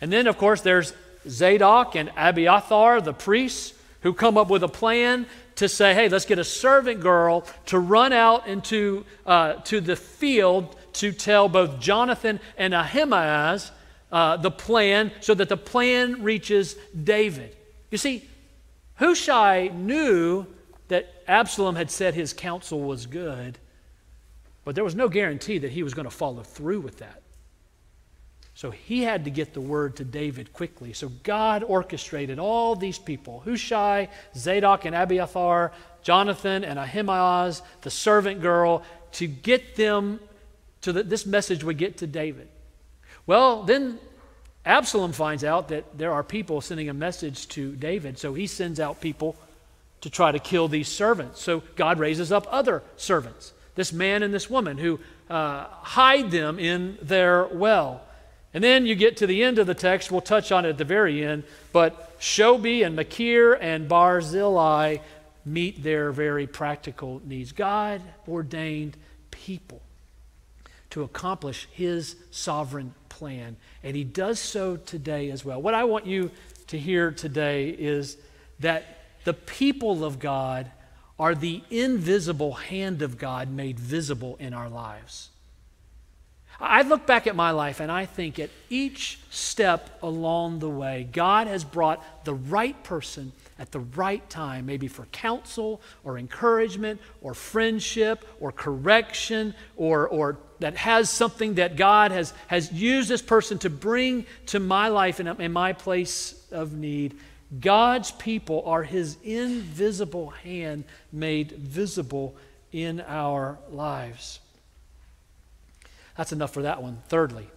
And 0.00 0.10
then, 0.10 0.26
of 0.26 0.38
course, 0.38 0.62
there's 0.62 0.94
Zadok 1.28 1.94
and 1.94 2.10
Abiathar, 2.16 3.02
the 3.02 3.12
priests, 3.12 3.74
who 4.00 4.14
come 4.14 4.36
up 4.36 4.48
with 4.48 4.62
a 4.62 4.68
plan 4.68 5.26
to 5.56 5.68
say, 5.68 5.94
hey, 5.94 6.08
let's 6.08 6.24
get 6.24 6.38
a 6.38 6.44
servant 6.44 7.00
girl 7.00 7.44
to 7.66 7.78
run 7.78 8.12
out 8.12 8.48
into 8.48 9.04
uh, 9.26 9.54
to 9.64 9.80
the 9.80 9.96
field 9.96 10.74
to 10.94 11.12
tell 11.12 11.48
both 11.48 11.78
Jonathan 11.78 12.40
and 12.56 12.74
Ahimaaz 12.74 13.70
uh, 14.10 14.38
the 14.38 14.50
plan 14.50 15.12
so 15.20 15.34
that 15.34 15.48
the 15.48 15.56
plan 15.56 16.22
reaches 16.22 16.74
David. 17.04 17.54
You 17.90 17.98
see, 17.98 18.28
Hushai 18.96 19.68
knew 19.68 20.46
that 20.88 21.12
Absalom 21.26 21.76
had 21.76 21.90
said 21.90 22.14
his 22.14 22.32
counsel 22.32 22.80
was 22.80 23.06
good, 23.06 23.58
but 24.64 24.74
there 24.74 24.84
was 24.84 24.94
no 24.94 25.08
guarantee 25.08 25.58
that 25.58 25.72
he 25.72 25.82
was 25.82 25.94
going 25.94 26.04
to 26.04 26.10
follow 26.10 26.42
through 26.42 26.80
with 26.80 26.98
that. 26.98 27.22
So 28.54 28.70
he 28.70 29.02
had 29.02 29.24
to 29.24 29.30
get 29.30 29.54
the 29.54 29.60
word 29.60 29.96
to 29.96 30.04
David 30.04 30.52
quickly. 30.52 30.92
So 30.92 31.08
God 31.22 31.64
orchestrated 31.64 32.38
all 32.38 32.76
these 32.76 32.98
people 32.98 33.40
Hushai, 33.40 34.08
Zadok, 34.36 34.84
and 34.84 34.94
Abiathar, 34.94 35.72
Jonathan, 36.02 36.64
and 36.64 36.78
Ahimaaz, 36.78 37.62
the 37.80 37.90
servant 37.90 38.42
girl, 38.42 38.82
to 39.12 39.26
get 39.26 39.76
them 39.76 40.20
to 40.82 40.92
this 40.92 41.24
message 41.24 41.64
would 41.64 41.78
get 41.78 41.98
to 41.98 42.06
David. 42.06 42.48
Well, 43.26 43.62
then 43.62 43.98
Absalom 44.64 45.12
finds 45.12 45.42
out 45.42 45.68
that 45.68 45.98
there 45.98 46.12
are 46.12 46.22
people 46.22 46.60
sending 46.60 46.88
a 46.88 46.94
message 46.94 47.48
to 47.48 47.74
David, 47.74 48.18
so 48.18 48.32
he 48.34 48.46
sends 48.46 48.78
out 48.78 49.00
people 49.00 49.36
to 50.02 50.10
try 50.10 50.30
to 50.30 50.38
kill 50.38 50.68
these 50.68 50.88
servants. 50.88 51.40
So 51.40 51.62
God 51.74 51.98
raises 51.98 52.30
up 52.30 52.46
other 52.50 52.82
servants, 52.96 53.52
this 53.74 53.92
man 53.92 54.22
and 54.22 54.32
this 54.32 54.48
woman, 54.48 54.78
who 54.78 55.00
uh, 55.28 55.66
hide 55.66 56.30
them 56.30 56.58
in 56.58 56.98
their 57.02 57.46
well. 57.46 58.02
And 58.54 58.62
then 58.62 58.86
you 58.86 58.94
get 58.94 59.16
to 59.18 59.26
the 59.26 59.42
end 59.42 59.58
of 59.58 59.66
the 59.66 59.74
text, 59.74 60.12
we'll 60.12 60.20
touch 60.20 60.52
on 60.52 60.64
it 60.64 60.70
at 60.70 60.78
the 60.78 60.84
very 60.84 61.24
end, 61.24 61.44
but 61.72 62.20
Shobi 62.20 62.84
and 62.84 62.94
Machir 62.94 63.54
and 63.54 63.88
Barzillai 63.88 64.98
meet 65.44 65.82
their 65.82 66.12
very 66.12 66.46
practical 66.46 67.20
needs. 67.24 67.50
God 67.52 68.00
ordained 68.28 68.96
people 69.30 69.80
to 70.90 71.02
accomplish 71.02 71.66
his 71.72 72.16
sovereign 72.30 72.94
plan, 73.12 73.56
and 73.82 73.94
he 73.94 74.04
does 74.04 74.38
so 74.38 74.76
today 74.76 75.30
as 75.30 75.44
well. 75.44 75.60
What 75.60 75.74
I 75.74 75.84
want 75.84 76.06
you 76.06 76.30
to 76.68 76.78
hear 76.78 77.10
today 77.10 77.68
is 77.68 78.16
that 78.60 78.84
the 79.24 79.34
people 79.34 80.04
of 80.04 80.18
God 80.18 80.70
are 81.18 81.34
the 81.34 81.62
invisible 81.70 82.54
hand 82.54 83.02
of 83.02 83.18
God 83.18 83.50
made 83.50 83.78
visible 83.78 84.36
in 84.40 84.54
our 84.54 84.68
lives. 84.68 85.28
I 86.58 86.82
look 86.82 87.06
back 87.06 87.26
at 87.26 87.34
my 87.34 87.50
life 87.50 87.80
and 87.80 87.90
I 87.90 88.06
think 88.06 88.38
at 88.38 88.50
each 88.70 89.18
step 89.30 89.98
along 90.02 90.60
the 90.60 90.68
way, 90.68 91.08
God 91.12 91.48
has 91.48 91.64
brought 91.64 92.24
the 92.24 92.34
right 92.34 92.80
person 92.84 93.32
at 93.58 93.72
the 93.72 93.80
right 93.80 94.28
time, 94.30 94.66
maybe 94.66 94.88
for 94.88 95.06
counsel 95.06 95.80
or 96.04 96.18
encouragement 96.18 97.00
or 97.20 97.34
friendship 97.34 98.24
or 98.40 98.52
correction 98.52 99.54
or, 99.76 100.08
or 100.08 100.38
that 100.62 100.76
has 100.76 101.08
something 101.10 101.54
that 101.54 101.76
God 101.76 102.10
has, 102.10 102.32
has 102.48 102.72
used 102.72 103.08
this 103.08 103.22
person 103.22 103.58
to 103.58 103.70
bring 103.70 104.26
to 104.46 104.58
my 104.58 104.88
life 104.88 105.20
and 105.20 105.28
in 105.40 105.52
my 105.52 105.72
place 105.72 106.34
of 106.50 106.72
need. 106.72 107.16
God's 107.60 108.10
people 108.12 108.62
are 108.66 108.82
his 108.82 109.18
invisible 109.22 110.30
hand 110.30 110.84
made 111.12 111.52
visible 111.52 112.34
in 112.72 113.00
our 113.02 113.58
lives. 113.70 114.40
That's 116.16 116.32
enough 116.32 116.52
for 116.52 116.62
that 116.62 116.82
one. 116.82 117.02
Thirdly, 117.08 117.48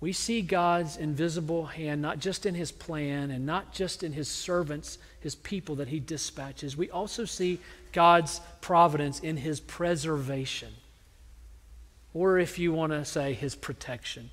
we 0.00 0.12
see 0.12 0.42
God's 0.42 0.96
invisible 0.96 1.66
hand 1.66 2.02
not 2.02 2.18
just 2.18 2.46
in 2.46 2.54
his 2.54 2.70
plan 2.70 3.30
and 3.30 3.46
not 3.46 3.72
just 3.72 4.02
in 4.02 4.12
his 4.12 4.28
servants, 4.28 4.98
his 5.20 5.34
people 5.34 5.76
that 5.76 5.88
he 5.88 6.00
dispatches. 6.00 6.76
We 6.76 6.90
also 6.90 7.24
see 7.24 7.60
God's 7.92 8.40
providence 8.60 9.20
in 9.20 9.36
his 9.36 9.58
preservation, 9.58 10.72
or 12.16 12.38
if 12.38 12.58
you 12.58 12.72
want 12.72 12.92
to 12.92 13.04
say, 13.04 13.34
his 13.34 13.54
protection. 13.54 14.30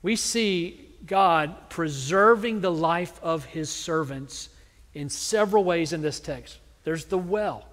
We 0.00 0.14
see 0.14 0.94
God 1.04 1.70
preserving 1.70 2.60
the 2.60 2.70
life 2.70 3.18
of 3.20 3.44
his 3.44 3.68
servants 3.68 4.48
in 4.94 5.08
several 5.08 5.64
ways 5.64 5.92
in 5.92 6.00
this 6.00 6.20
text. 6.20 6.58
There's 6.84 7.06
the 7.06 7.18
well. 7.18 7.66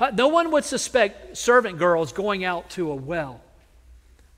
Uh, 0.00 0.10
no 0.12 0.26
one 0.26 0.50
would 0.50 0.64
suspect 0.64 1.36
servant 1.36 1.78
girls 1.78 2.12
going 2.12 2.44
out 2.44 2.70
to 2.70 2.90
a 2.90 2.96
well. 2.96 3.40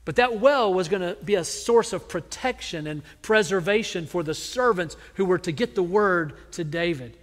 But 0.05 0.17
that 0.17 0.39
well 0.39 0.75
was 0.75 0.91
going 0.91 1.01
to 1.01 1.17
be 1.25 1.37
a 1.37 1.45
source 1.45 1.95
of 1.95 2.07
protection 2.07 2.87
and 2.87 3.01
preservation 3.23 4.05
for 4.05 4.23
the 4.23 4.35
servants 4.35 4.99
who 5.15 5.25
were 5.25 5.39
to 5.39 5.53
get 5.53 5.75
the 5.75 5.83
word 5.83 6.35
to 6.53 6.65
David. 6.65 7.17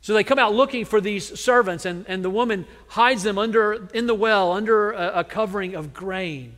So 0.00 0.14
they 0.14 0.24
come 0.24 0.38
out 0.38 0.54
looking 0.54 0.84
for 0.84 1.00
these 1.00 1.38
servants, 1.38 1.84
and, 1.84 2.04
and 2.08 2.24
the 2.24 2.30
woman 2.30 2.66
hides 2.86 3.22
them 3.22 3.36
under, 3.36 3.88
in 3.92 4.06
the 4.06 4.14
well 4.14 4.52
under 4.52 4.92
a, 4.92 5.20
a 5.20 5.24
covering 5.24 5.74
of 5.74 5.92
grain. 5.92 6.56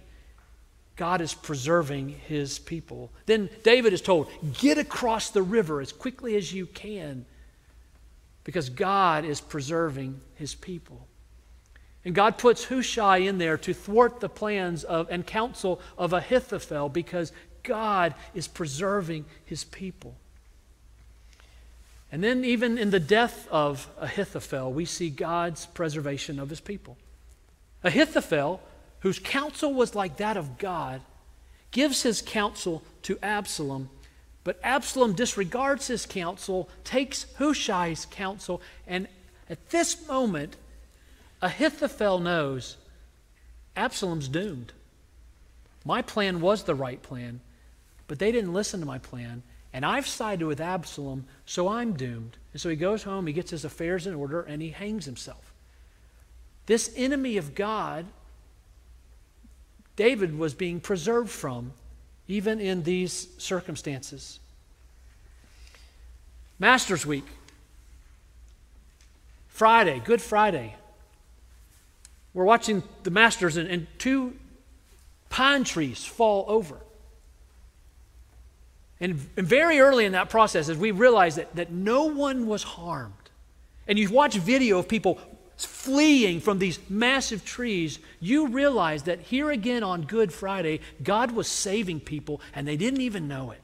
God 0.96 1.22
is 1.22 1.32
preserving 1.32 2.10
his 2.10 2.58
people. 2.58 3.10
Then 3.24 3.48
David 3.62 3.94
is 3.94 4.02
told, 4.02 4.28
Get 4.58 4.76
across 4.76 5.30
the 5.30 5.42
river 5.42 5.80
as 5.80 5.92
quickly 5.92 6.36
as 6.36 6.52
you 6.52 6.66
can 6.66 7.24
because 8.44 8.68
God 8.68 9.24
is 9.24 9.40
preserving 9.40 10.20
his 10.34 10.54
people. 10.54 11.08
And 12.04 12.14
God 12.14 12.36
puts 12.36 12.64
Hushai 12.64 13.18
in 13.18 13.38
there 13.38 13.56
to 13.56 13.72
thwart 13.72 14.20
the 14.20 14.28
plans 14.28 14.84
of 14.84 15.08
and 15.10 15.26
counsel 15.26 15.80
of 15.96 16.12
Ahithophel 16.12 16.90
because 16.90 17.32
God 17.62 18.14
is 18.34 18.46
preserving 18.46 19.24
his 19.46 19.64
people. 19.64 20.19
And 22.12 22.24
then, 22.24 22.44
even 22.44 22.76
in 22.76 22.90
the 22.90 23.00
death 23.00 23.46
of 23.50 23.88
Ahithophel, 24.00 24.72
we 24.72 24.84
see 24.84 25.10
God's 25.10 25.66
preservation 25.66 26.40
of 26.40 26.50
his 26.50 26.60
people. 26.60 26.96
Ahithophel, 27.84 28.60
whose 29.00 29.18
counsel 29.18 29.72
was 29.72 29.94
like 29.94 30.16
that 30.16 30.36
of 30.36 30.58
God, 30.58 31.00
gives 31.70 32.02
his 32.02 32.20
counsel 32.20 32.82
to 33.02 33.18
Absalom 33.22 33.88
but 34.42 34.58
Absalom 34.62 35.12
disregards 35.12 35.86
his 35.86 36.06
counsel, 36.06 36.68
takes 36.84 37.26
Hushai's 37.38 38.06
counsel, 38.06 38.62
and 38.86 39.06
at 39.48 39.70
this 39.70 40.06
moment, 40.06 40.56
Ahithophel 41.42 42.18
knows 42.20 42.76
Absalom's 43.76 44.28
doomed. 44.28 44.72
My 45.84 46.02
plan 46.02 46.40
was 46.40 46.64
the 46.64 46.74
right 46.74 47.02
plan, 47.02 47.40
but 48.06 48.18
they 48.18 48.32
didn't 48.32 48.52
listen 48.52 48.80
to 48.80 48.86
my 48.86 48.98
plan, 48.98 49.42
and 49.72 49.84
I've 49.84 50.06
sided 50.06 50.46
with 50.46 50.60
Absalom, 50.60 51.26
so 51.46 51.68
I'm 51.68 51.92
doomed. 51.92 52.36
And 52.52 52.60
so 52.60 52.68
he 52.68 52.76
goes 52.76 53.04
home, 53.04 53.26
he 53.26 53.32
gets 53.32 53.50
his 53.50 53.64
affairs 53.64 54.06
in 54.06 54.14
order, 54.14 54.40
and 54.42 54.60
he 54.60 54.70
hangs 54.70 55.04
himself. 55.04 55.52
This 56.66 56.92
enemy 56.96 57.36
of 57.36 57.54
God, 57.54 58.06
David 59.96 60.38
was 60.38 60.54
being 60.54 60.80
preserved 60.80 61.30
from 61.30 61.72
even 62.26 62.60
in 62.60 62.84
these 62.84 63.28
circumstances. 63.38 64.38
Masters 66.58 67.04
Week, 67.04 67.26
Friday, 69.48 70.00
Good 70.04 70.22
Friday. 70.22 70.76
We're 72.32 72.44
watching 72.44 72.82
the 73.02 73.10
Masters, 73.10 73.56
and, 73.56 73.68
and 73.68 73.86
two 73.98 74.36
pine 75.28 75.64
trees 75.64 76.04
fall 76.04 76.44
over. 76.48 76.78
And, 79.00 79.26
and, 79.36 79.46
very 79.46 79.80
early 79.80 80.04
in 80.04 80.12
that 80.12 80.28
process, 80.28 80.68
as 80.68 80.76
we 80.76 80.90
realized 80.90 81.38
that, 81.38 81.54
that 81.56 81.72
no 81.72 82.04
one 82.04 82.46
was 82.46 82.62
harmed, 82.62 83.14
and 83.88 83.98
you 83.98 84.10
watch 84.10 84.34
video 84.34 84.78
of 84.78 84.88
people 84.88 85.18
fleeing 85.56 86.40
from 86.40 86.58
these 86.58 86.78
massive 86.88 87.44
trees, 87.44 87.98
you 88.20 88.48
realize 88.48 89.04
that 89.04 89.20
here 89.20 89.50
again 89.50 89.82
on 89.82 90.02
Good 90.02 90.32
Friday, 90.32 90.80
God 91.02 91.32
was 91.32 91.48
saving 91.48 92.00
people 92.00 92.40
and 92.54 92.66
they 92.66 92.76
didn't 92.76 93.00
even 93.00 93.28
know 93.28 93.50
it. 93.50 93.60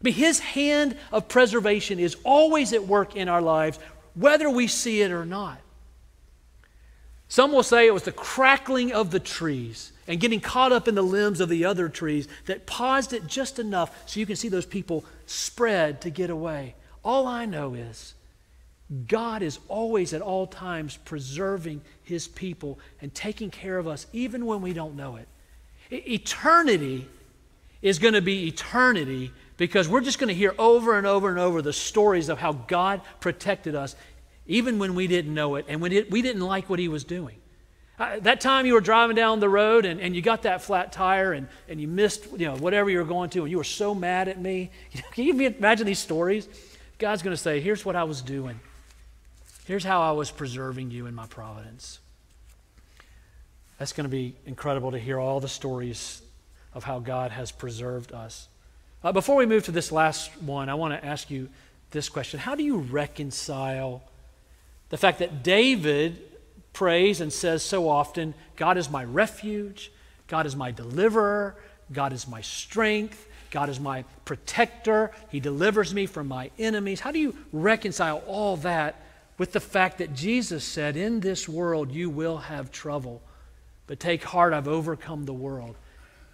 I 0.00 0.02
mean, 0.02 0.14
His 0.14 0.38
hand 0.38 0.96
of 1.12 1.28
preservation 1.28 1.98
is 1.98 2.16
always 2.24 2.72
at 2.72 2.86
work 2.86 3.16
in 3.16 3.28
our 3.28 3.42
lives, 3.42 3.78
whether 4.14 4.48
we 4.48 4.66
see 4.66 5.02
it 5.02 5.10
or 5.10 5.24
not. 5.24 5.58
Some 7.28 7.52
will 7.52 7.62
say 7.62 7.86
it 7.86 7.94
was 7.94 8.04
the 8.04 8.12
crackling 8.12 8.92
of 8.92 9.10
the 9.10 9.20
trees 9.20 9.92
and 10.06 10.20
getting 10.20 10.40
caught 10.40 10.72
up 10.72 10.88
in 10.88 10.94
the 10.94 11.02
limbs 11.02 11.40
of 11.40 11.48
the 11.48 11.64
other 11.64 11.88
trees 11.88 12.28
that 12.46 12.66
paused 12.66 13.12
it 13.12 13.26
just 13.26 13.58
enough 13.58 14.08
so 14.08 14.20
you 14.20 14.26
can 14.26 14.36
see 14.36 14.48
those 14.48 14.66
people 14.66 15.04
spread 15.26 16.00
to 16.02 16.10
get 16.10 16.30
away. 16.30 16.74
All 17.04 17.26
I 17.26 17.44
know 17.44 17.74
is 17.74 18.14
God 19.06 19.42
is 19.42 19.58
always 19.68 20.14
at 20.14 20.22
all 20.22 20.46
times 20.46 20.96
preserving 21.04 21.82
his 22.04 22.28
people 22.28 22.78
and 23.00 23.12
taking 23.12 23.50
care 23.50 23.78
of 23.78 23.88
us 23.88 24.06
even 24.12 24.46
when 24.46 24.62
we 24.62 24.72
don't 24.72 24.96
know 24.96 25.16
it. 25.16 25.28
Eternity 25.90 27.08
is 27.82 27.98
going 27.98 28.14
to 28.14 28.22
be 28.22 28.46
eternity 28.46 29.32
because 29.56 29.88
we're 29.88 30.00
just 30.00 30.18
going 30.18 30.28
to 30.28 30.34
hear 30.34 30.54
over 30.58 30.96
and 30.96 31.06
over 31.06 31.30
and 31.30 31.38
over 31.38 31.62
the 31.62 31.72
stories 31.72 32.28
of 32.28 32.38
how 32.38 32.52
God 32.52 33.00
protected 33.20 33.74
us 33.74 33.96
even 34.46 34.78
when 34.78 34.94
we 34.94 35.06
didn't 35.06 35.34
know 35.34 35.56
it 35.56 35.66
and 35.68 35.80
when 35.80 35.92
we 36.10 36.22
didn't 36.22 36.42
like 36.42 36.70
what 36.70 36.78
he 36.78 36.88
was 36.88 37.04
doing. 37.04 37.36
Uh, 37.98 38.18
that 38.20 38.40
time 38.42 38.66
you 38.66 38.74
were 38.74 38.80
driving 38.80 39.16
down 39.16 39.40
the 39.40 39.48
road 39.48 39.86
and, 39.86 40.00
and 40.00 40.14
you 40.14 40.20
got 40.20 40.42
that 40.42 40.60
flat 40.60 40.92
tire 40.92 41.32
and, 41.32 41.48
and 41.68 41.80
you 41.80 41.88
missed 41.88 42.26
you 42.32 42.46
know, 42.46 42.56
whatever 42.56 42.90
you 42.90 42.98
were 42.98 43.04
going 43.04 43.30
to 43.30 43.42
and 43.42 43.50
you 43.50 43.56
were 43.56 43.64
so 43.64 43.94
mad 43.94 44.28
at 44.28 44.38
me. 44.38 44.70
Can 45.12 45.24
you 45.24 45.46
imagine 45.46 45.86
these 45.86 45.98
stories? 45.98 46.46
God's 46.98 47.22
going 47.22 47.34
to 47.34 47.40
say, 47.40 47.60
Here's 47.60 47.84
what 47.84 47.96
I 47.96 48.04
was 48.04 48.20
doing. 48.20 48.60
Here's 49.66 49.84
how 49.84 50.02
I 50.02 50.12
was 50.12 50.30
preserving 50.30 50.90
you 50.90 51.06
in 51.06 51.14
my 51.14 51.26
providence. 51.26 51.98
That's 53.78 53.92
going 53.92 54.04
to 54.04 54.10
be 54.10 54.36
incredible 54.46 54.92
to 54.92 54.98
hear 54.98 55.18
all 55.18 55.40
the 55.40 55.48
stories 55.48 56.22
of 56.72 56.84
how 56.84 56.98
God 56.98 57.30
has 57.30 57.50
preserved 57.50 58.12
us. 58.12 58.48
Uh, 59.02 59.12
before 59.12 59.36
we 59.36 59.46
move 59.46 59.64
to 59.64 59.72
this 59.72 59.90
last 59.90 60.30
one, 60.42 60.68
I 60.68 60.74
want 60.74 60.94
to 60.94 61.04
ask 61.04 61.30
you 61.30 61.48
this 61.90 62.08
question 62.08 62.40
How 62.40 62.54
do 62.54 62.62
you 62.62 62.78
reconcile 62.78 64.02
the 64.90 64.96
fact 64.96 65.18
that 65.18 65.42
David 65.42 66.20
prays 66.76 67.22
and 67.22 67.32
says 67.32 67.62
so 67.62 67.88
often, 67.88 68.34
God 68.54 68.76
is 68.76 68.90
my 68.90 69.02
refuge, 69.02 69.90
God 70.26 70.44
is 70.44 70.54
my 70.54 70.70
deliverer, 70.70 71.56
God 71.90 72.12
is 72.12 72.28
my 72.28 72.42
strength, 72.42 73.26
God 73.50 73.70
is 73.70 73.80
my 73.80 74.04
protector, 74.26 75.10
He 75.30 75.40
delivers 75.40 75.94
me 75.94 76.04
from 76.04 76.28
my 76.28 76.50
enemies. 76.58 77.00
How 77.00 77.12
do 77.12 77.18
you 77.18 77.34
reconcile 77.50 78.18
all 78.26 78.58
that 78.58 79.00
with 79.38 79.52
the 79.52 79.60
fact 79.60 79.98
that 79.98 80.14
Jesus 80.14 80.64
said, 80.64 80.98
In 80.98 81.20
this 81.20 81.48
world 81.48 81.92
you 81.92 82.10
will 82.10 82.36
have 82.36 82.70
trouble, 82.70 83.22
but 83.86 83.98
take 83.98 84.22
heart, 84.22 84.52
I've 84.52 84.68
overcome 84.68 85.24
the 85.24 85.32
world. 85.32 85.76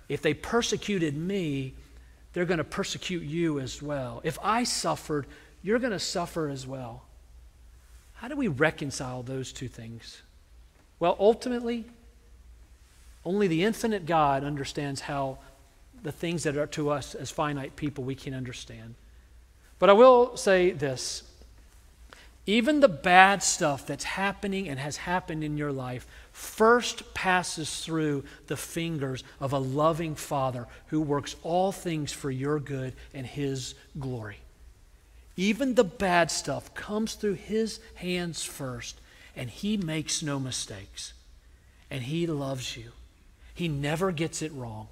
If 0.09 0.23
they 0.23 0.35
persecuted 0.35 1.17
me, 1.17 1.75
they're 2.33 2.47
going 2.47 2.59
to 2.59 2.65
persecute 2.65 3.23
you 3.23 3.61
as 3.61 3.81
well. 3.81 4.21
If 4.25 4.41
I 4.43 4.65
suffered, 4.65 5.29
you're 5.63 5.79
going 5.79 5.93
to 5.93 6.01
suffer 6.01 6.49
as 6.49 6.67
well. 6.67 7.05
How 8.15 8.27
do 8.27 8.35
we 8.35 8.49
reconcile 8.49 9.23
those 9.23 9.53
two 9.53 9.69
things? 9.69 10.23
Well, 11.03 11.17
ultimately, 11.19 11.85
only 13.25 13.49
the 13.49 13.65
infinite 13.65 14.07
God 14.07 14.45
understands 14.45 15.01
how 15.01 15.39
the 16.01 16.13
things 16.13 16.45
that 16.45 16.57
are 16.57 16.69
to 16.69 16.91
us 16.91 17.17
as 17.17 17.29
finite 17.29 17.75
people 17.75 18.05
we 18.05 18.15
can 18.15 18.33
understand. 18.35 18.95
But 19.81 19.91
I 19.91 19.95
will 19.95 20.37
say 20.37 20.71
this 20.71 21.25
even 22.47 22.79
the 22.79 22.89
bad 22.89 23.43
stuff 23.43 23.85
that's 23.85 24.05
happening 24.05 24.69
and 24.69 24.79
has 24.79 24.97
happened 24.99 25.43
in 25.43 25.57
your 25.57 25.73
life 25.73 26.07
first 26.31 27.15
passes 27.15 27.81
through 27.81 28.23
the 28.47 28.57
fingers 28.57 29.25
of 29.41 29.53
a 29.53 29.59
loving 29.59 30.15
Father 30.15 30.69
who 30.87 31.01
works 31.01 31.35
all 31.43 31.73
things 31.73 32.13
for 32.13 32.31
your 32.31 32.61
good 32.61 32.95
and 33.13 33.27
His 33.27 33.75
glory. 33.99 34.39
Even 35.37 35.75
the 35.75 35.83
bad 35.83 36.31
stuff 36.31 36.73
comes 36.75 37.15
through 37.15 37.35
His 37.35 37.81
hands 37.97 38.45
first, 38.45 39.01
and 39.37 39.51
He 39.51 39.77
makes 39.77 40.23
no 40.23 40.39
mistakes. 40.39 41.13
And 41.91 42.03
He 42.05 42.27
loves 42.27 42.77
you. 42.77 42.93
He 43.55 43.69
never 43.69 44.13
gets 44.13 44.43
it 44.43 44.53
wrong. 44.53 44.89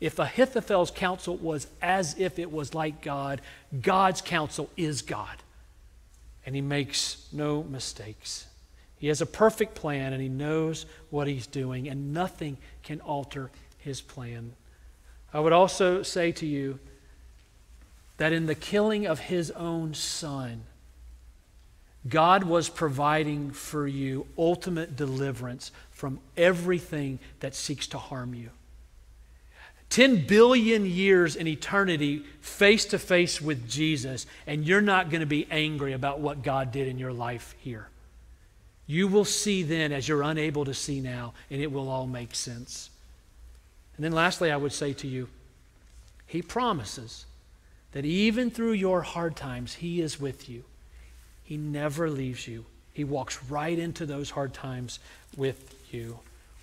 If 0.00 0.18
Ahithophel's 0.18 0.90
counsel 0.90 1.36
was 1.36 1.66
as 1.80 2.18
if 2.18 2.38
it 2.38 2.52
was 2.52 2.74
like 2.74 3.02
God, 3.02 3.40
God's 3.80 4.20
counsel 4.20 4.70
is 4.76 5.02
God. 5.02 5.36
And 6.44 6.54
He 6.54 6.60
makes 6.60 7.26
no 7.32 7.62
mistakes. 7.62 8.46
He 8.98 9.08
has 9.08 9.20
a 9.20 9.26
perfect 9.26 9.74
plan 9.74 10.12
and 10.12 10.22
He 10.22 10.28
knows 10.28 10.86
what 11.10 11.26
He's 11.26 11.46
doing, 11.46 11.88
and 11.88 12.12
nothing 12.12 12.56
can 12.82 13.00
alter 13.00 13.50
His 13.78 14.00
plan. 14.00 14.52
I 15.32 15.40
would 15.40 15.52
also 15.52 16.02
say 16.02 16.32
to 16.32 16.46
you 16.46 16.78
that 18.16 18.32
in 18.32 18.46
the 18.46 18.54
killing 18.54 19.06
of 19.06 19.20
His 19.20 19.50
own 19.50 19.94
Son, 19.94 20.62
God 22.08 22.44
was 22.44 22.68
providing 22.68 23.50
for 23.50 23.86
you 23.86 24.26
ultimate 24.36 24.96
deliverance 24.96 25.72
from 25.90 26.20
everything 26.36 27.18
that 27.40 27.54
seeks 27.54 27.86
to 27.88 27.98
harm 27.98 28.34
you. 28.34 28.50
10 29.90 30.26
billion 30.26 30.84
years 30.84 31.36
in 31.36 31.46
eternity 31.46 32.24
face 32.40 32.84
to 32.86 32.98
face 32.98 33.40
with 33.40 33.68
Jesus, 33.68 34.26
and 34.46 34.66
you're 34.66 34.80
not 34.80 35.10
going 35.10 35.20
to 35.20 35.26
be 35.26 35.46
angry 35.50 35.92
about 35.92 36.20
what 36.20 36.42
God 36.42 36.72
did 36.72 36.88
in 36.88 36.98
your 36.98 37.12
life 37.12 37.54
here. 37.60 37.88
You 38.86 39.08
will 39.08 39.24
see 39.24 39.62
then 39.62 39.92
as 39.92 40.06
you're 40.06 40.22
unable 40.22 40.64
to 40.64 40.74
see 40.74 41.00
now, 41.00 41.34
and 41.50 41.60
it 41.60 41.70
will 41.72 41.88
all 41.88 42.06
make 42.06 42.34
sense. 42.34 42.90
And 43.96 44.04
then, 44.04 44.12
lastly, 44.12 44.50
I 44.50 44.56
would 44.56 44.72
say 44.72 44.92
to 44.94 45.08
you, 45.08 45.28
He 46.26 46.42
promises 46.42 47.26
that 47.92 48.04
even 48.04 48.50
through 48.50 48.72
your 48.72 49.02
hard 49.02 49.36
times, 49.36 49.74
He 49.74 50.00
is 50.00 50.20
with 50.20 50.48
you. 50.48 50.64
He 51.46 51.56
never 51.56 52.10
leaves 52.10 52.46
you. 52.46 52.66
He 52.92 53.04
walks 53.04 53.42
right 53.44 53.78
into 53.78 54.04
those 54.04 54.30
hard 54.30 54.52
times 54.52 54.98
with 55.36 55.74
you. 55.92 56.18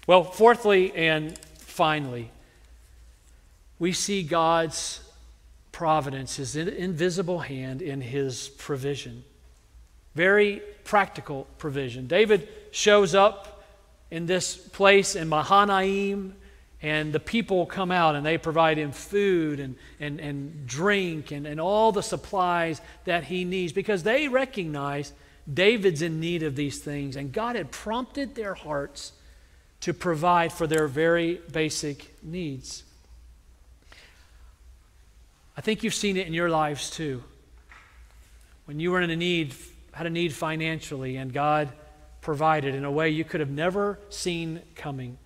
Well, 0.05 0.23
fourthly 0.25 0.93
and 0.93 1.37
finally, 1.57 2.29
we 3.79 3.93
see 3.93 4.23
God's 4.23 4.99
providence, 5.71 6.35
His 6.35 6.55
invisible 6.55 7.39
hand 7.39 7.81
in 7.81 8.01
His 8.01 8.49
provision. 8.49 9.23
Very 10.15 10.61
practical 10.83 11.47
provision. 11.57 12.07
David 12.07 12.47
shows 12.71 13.15
up 13.15 13.63
in 14.11 14.25
this 14.25 14.55
place 14.57 15.15
in 15.15 15.29
Mahanaim, 15.29 16.35
and 16.83 17.13
the 17.13 17.19
people 17.19 17.65
come 17.65 17.91
out 17.91 18.13
and 18.15 18.25
they 18.25 18.37
provide 18.37 18.77
him 18.77 18.91
food 18.91 19.61
and, 19.61 19.75
and, 20.01 20.19
and 20.19 20.67
drink 20.67 21.31
and, 21.31 21.47
and 21.47 21.59
all 21.59 21.93
the 21.93 22.03
supplies 22.03 22.81
that 23.05 23.23
he 23.23 23.45
needs 23.45 23.71
because 23.71 24.03
they 24.03 24.27
recognize 24.27 25.13
David's 25.51 26.01
in 26.01 26.19
need 26.19 26.43
of 26.43 26.55
these 26.55 26.79
things, 26.79 27.15
and 27.15 27.31
God 27.31 27.55
had 27.55 27.71
prompted 27.71 28.35
their 28.35 28.53
hearts 28.53 29.13
to 29.81 29.93
provide 29.93 30.53
for 30.53 30.67
their 30.67 30.87
very 30.87 31.41
basic 31.51 32.13
needs. 32.23 32.83
I 35.57 35.61
think 35.61 35.83
you've 35.83 35.93
seen 35.93 36.17
it 36.17 36.27
in 36.27 36.33
your 36.33 36.49
lives 36.49 36.89
too. 36.89 37.23
When 38.65 38.79
you 38.79 38.91
were 38.91 39.01
in 39.01 39.09
a 39.09 39.15
need, 39.15 39.53
had 39.91 40.07
a 40.07 40.09
need 40.09 40.33
financially, 40.33 41.17
and 41.17 41.33
God 41.33 41.71
provided 42.21 42.75
in 42.75 42.85
a 42.85 42.91
way 42.91 43.09
you 43.09 43.25
could 43.25 43.41
have 43.41 43.51
never 43.51 43.99
seen 44.09 44.61
coming. 44.75 45.17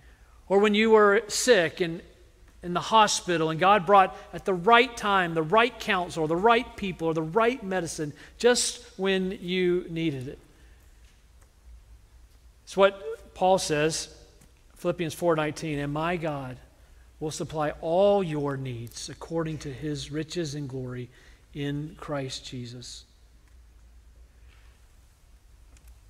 Or 0.48 0.58
when 0.58 0.74
you 0.74 0.90
were 0.90 1.22
sick 1.28 1.80
and 1.80 2.02
in 2.62 2.74
the 2.74 2.80
hospital 2.80 3.50
and 3.50 3.60
God 3.60 3.86
brought 3.86 4.16
at 4.32 4.44
the 4.44 4.54
right 4.54 4.94
time 4.96 5.34
the 5.34 5.42
right 5.42 5.78
counsel 5.78 6.24
or 6.24 6.28
the 6.28 6.36
right 6.36 6.76
people 6.76 7.08
or 7.08 7.14
the 7.14 7.22
right 7.22 7.62
medicine 7.62 8.12
just 8.36 8.84
when 8.98 9.38
you 9.40 9.86
needed 9.88 10.28
it. 10.28 10.38
It's 12.64 12.76
what 12.76 13.34
Paul 13.34 13.58
says, 13.58 14.14
Philippians 14.76 15.14
4:19, 15.14 15.78
and 15.78 15.92
my 15.92 16.16
God 16.16 16.58
will 17.20 17.30
supply 17.30 17.70
all 17.80 18.22
your 18.22 18.56
needs 18.56 19.08
according 19.08 19.58
to 19.58 19.72
his 19.72 20.10
riches 20.10 20.54
and 20.54 20.68
glory 20.68 21.08
in 21.54 21.96
Christ 21.98 22.44
Jesus. 22.44 23.04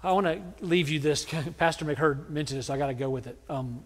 I 0.02 0.12
want 0.12 0.26
to 0.26 0.42
leave 0.64 0.88
you 0.88 1.00
this. 1.00 1.26
Pastor 1.58 1.84
McHurd 1.84 2.28
mentioned 2.30 2.58
this. 2.58 2.70
I 2.70 2.78
got 2.78 2.86
to 2.86 2.94
go 2.94 3.10
with 3.10 3.26
it. 3.26 3.38
Um, 3.48 3.82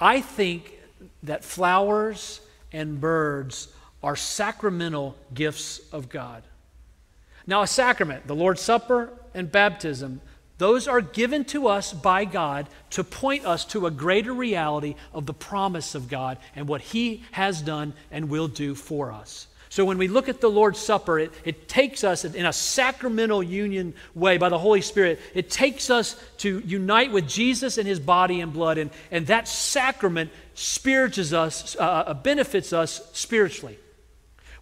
I 0.00 0.20
think 0.20 0.72
that 1.22 1.44
flowers 1.44 2.40
and 2.72 3.00
birds 3.00 3.68
are 4.02 4.16
sacramental 4.16 5.16
gifts 5.34 5.80
of 5.92 6.08
God. 6.08 6.42
Now, 7.46 7.62
a 7.62 7.66
sacrament, 7.66 8.26
the 8.26 8.34
Lord's 8.34 8.60
Supper 8.60 9.10
and 9.34 9.50
baptism, 9.50 10.20
those 10.58 10.86
are 10.86 11.00
given 11.00 11.44
to 11.46 11.68
us 11.68 11.92
by 11.92 12.24
God 12.24 12.68
to 12.90 13.02
point 13.02 13.46
us 13.46 13.64
to 13.66 13.86
a 13.86 13.90
greater 13.90 14.32
reality 14.32 14.94
of 15.12 15.26
the 15.26 15.34
promise 15.34 15.94
of 15.94 16.08
God 16.08 16.38
and 16.54 16.68
what 16.68 16.80
He 16.80 17.24
has 17.32 17.62
done 17.62 17.94
and 18.10 18.28
will 18.28 18.48
do 18.48 18.74
for 18.74 19.10
us. 19.10 19.47
So 19.70 19.84
when 19.84 19.98
we 19.98 20.08
look 20.08 20.28
at 20.28 20.40
the 20.40 20.48
Lord's 20.48 20.78
Supper, 20.78 21.18
it, 21.18 21.32
it 21.44 21.68
takes 21.68 22.02
us 22.02 22.24
in 22.24 22.46
a 22.46 22.52
sacramental 22.52 23.42
union 23.42 23.94
way 24.14 24.38
by 24.38 24.48
the 24.48 24.58
Holy 24.58 24.80
Spirit. 24.80 25.20
It 25.34 25.50
takes 25.50 25.90
us 25.90 26.22
to 26.38 26.60
unite 26.60 27.12
with 27.12 27.28
Jesus 27.28 27.76
and 27.76 27.86
his 27.86 28.00
body 28.00 28.40
and 28.40 28.52
blood, 28.52 28.78
and, 28.78 28.90
and 29.10 29.26
that 29.26 29.46
sacrament 29.46 30.30
spirituals 30.54 31.32
us, 31.32 31.76
uh, 31.76 31.82
uh, 31.82 32.14
benefits 32.14 32.72
us 32.72 33.10
spiritually. 33.12 33.78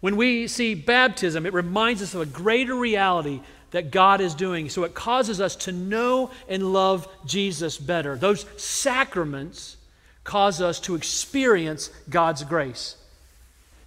When 0.00 0.16
we 0.16 0.48
see 0.48 0.74
baptism, 0.74 1.46
it 1.46 1.52
reminds 1.52 2.02
us 2.02 2.14
of 2.14 2.20
a 2.20 2.26
greater 2.26 2.74
reality 2.74 3.40
that 3.70 3.90
God 3.90 4.20
is 4.20 4.34
doing. 4.34 4.68
So 4.68 4.84
it 4.84 4.94
causes 4.94 5.40
us 5.40 5.56
to 5.56 5.72
know 5.72 6.30
and 6.48 6.72
love 6.72 7.08
Jesus 7.24 7.78
better. 7.78 8.16
Those 8.16 8.44
sacraments 8.56 9.76
cause 10.24 10.60
us 10.60 10.80
to 10.80 10.94
experience 10.94 11.90
God's 12.10 12.42
grace. 12.44 12.96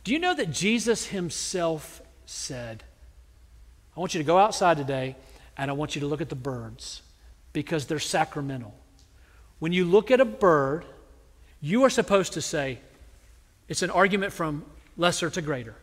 Do 0.04 0.14
you 0.14 0.20
know 0.20 0.34
that 0.34 0.52
Jesus 0.52 1.08
himself 1.08 2.02
said, 2.26 2.84
I 3.96 4.00
want 4.00 4.14
you 4.14 4.20
to 4.20 4.26
go 4.26 4.38
outside 4.38 4.78
today 4.78 5.16
and 5.58 5.70
I 5.70 5.74
want 5.74 5.96
you 5.96 6.02
to 6.02 6.08
look 6.08 6.22
at 6.22 6.30
the 6.30 6.36
birds 6.36 7.02
because 7.54 7.86
they're 7.86 8.00
sacramental. 8.00 8.74
When 9.60 9.74
you 9.74 9.86
look 9.86 10.10
at 10.10 10.22
a 10.22 10.26
bird, 10.26 10.86
you 11.62 11.84
are 11.84 11.90
supposed 11.90 12.34
to 12.34 12.42
say, 12.42 12.80
it's 13.68 13.82
an 13.82 13.90
argument 13.90 14.32
from 14.32 14.66
lesser 14.96 15.30
to 15.30 15.42
greater. 15.42 15.76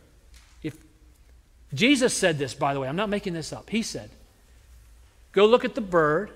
If 0.63 0.75
Jesus 1.73 2.13
said 2.13 2.39
this, 2.39 2.53
by 2.53 2.73
the 2.73 2.79
way, 2.79 2.87
I'm 2.87 2.95
not 2.95 3.09
making 3.09 3.33
this 3.33 3.53
up. 3.53 3.69
He 3.69 3.81
said, 3.81 4.09
Go 5.31 5.45
look 5.45 5.65
at 5.65 5.75
the 5.75 5.81
bird. 5.81 6.31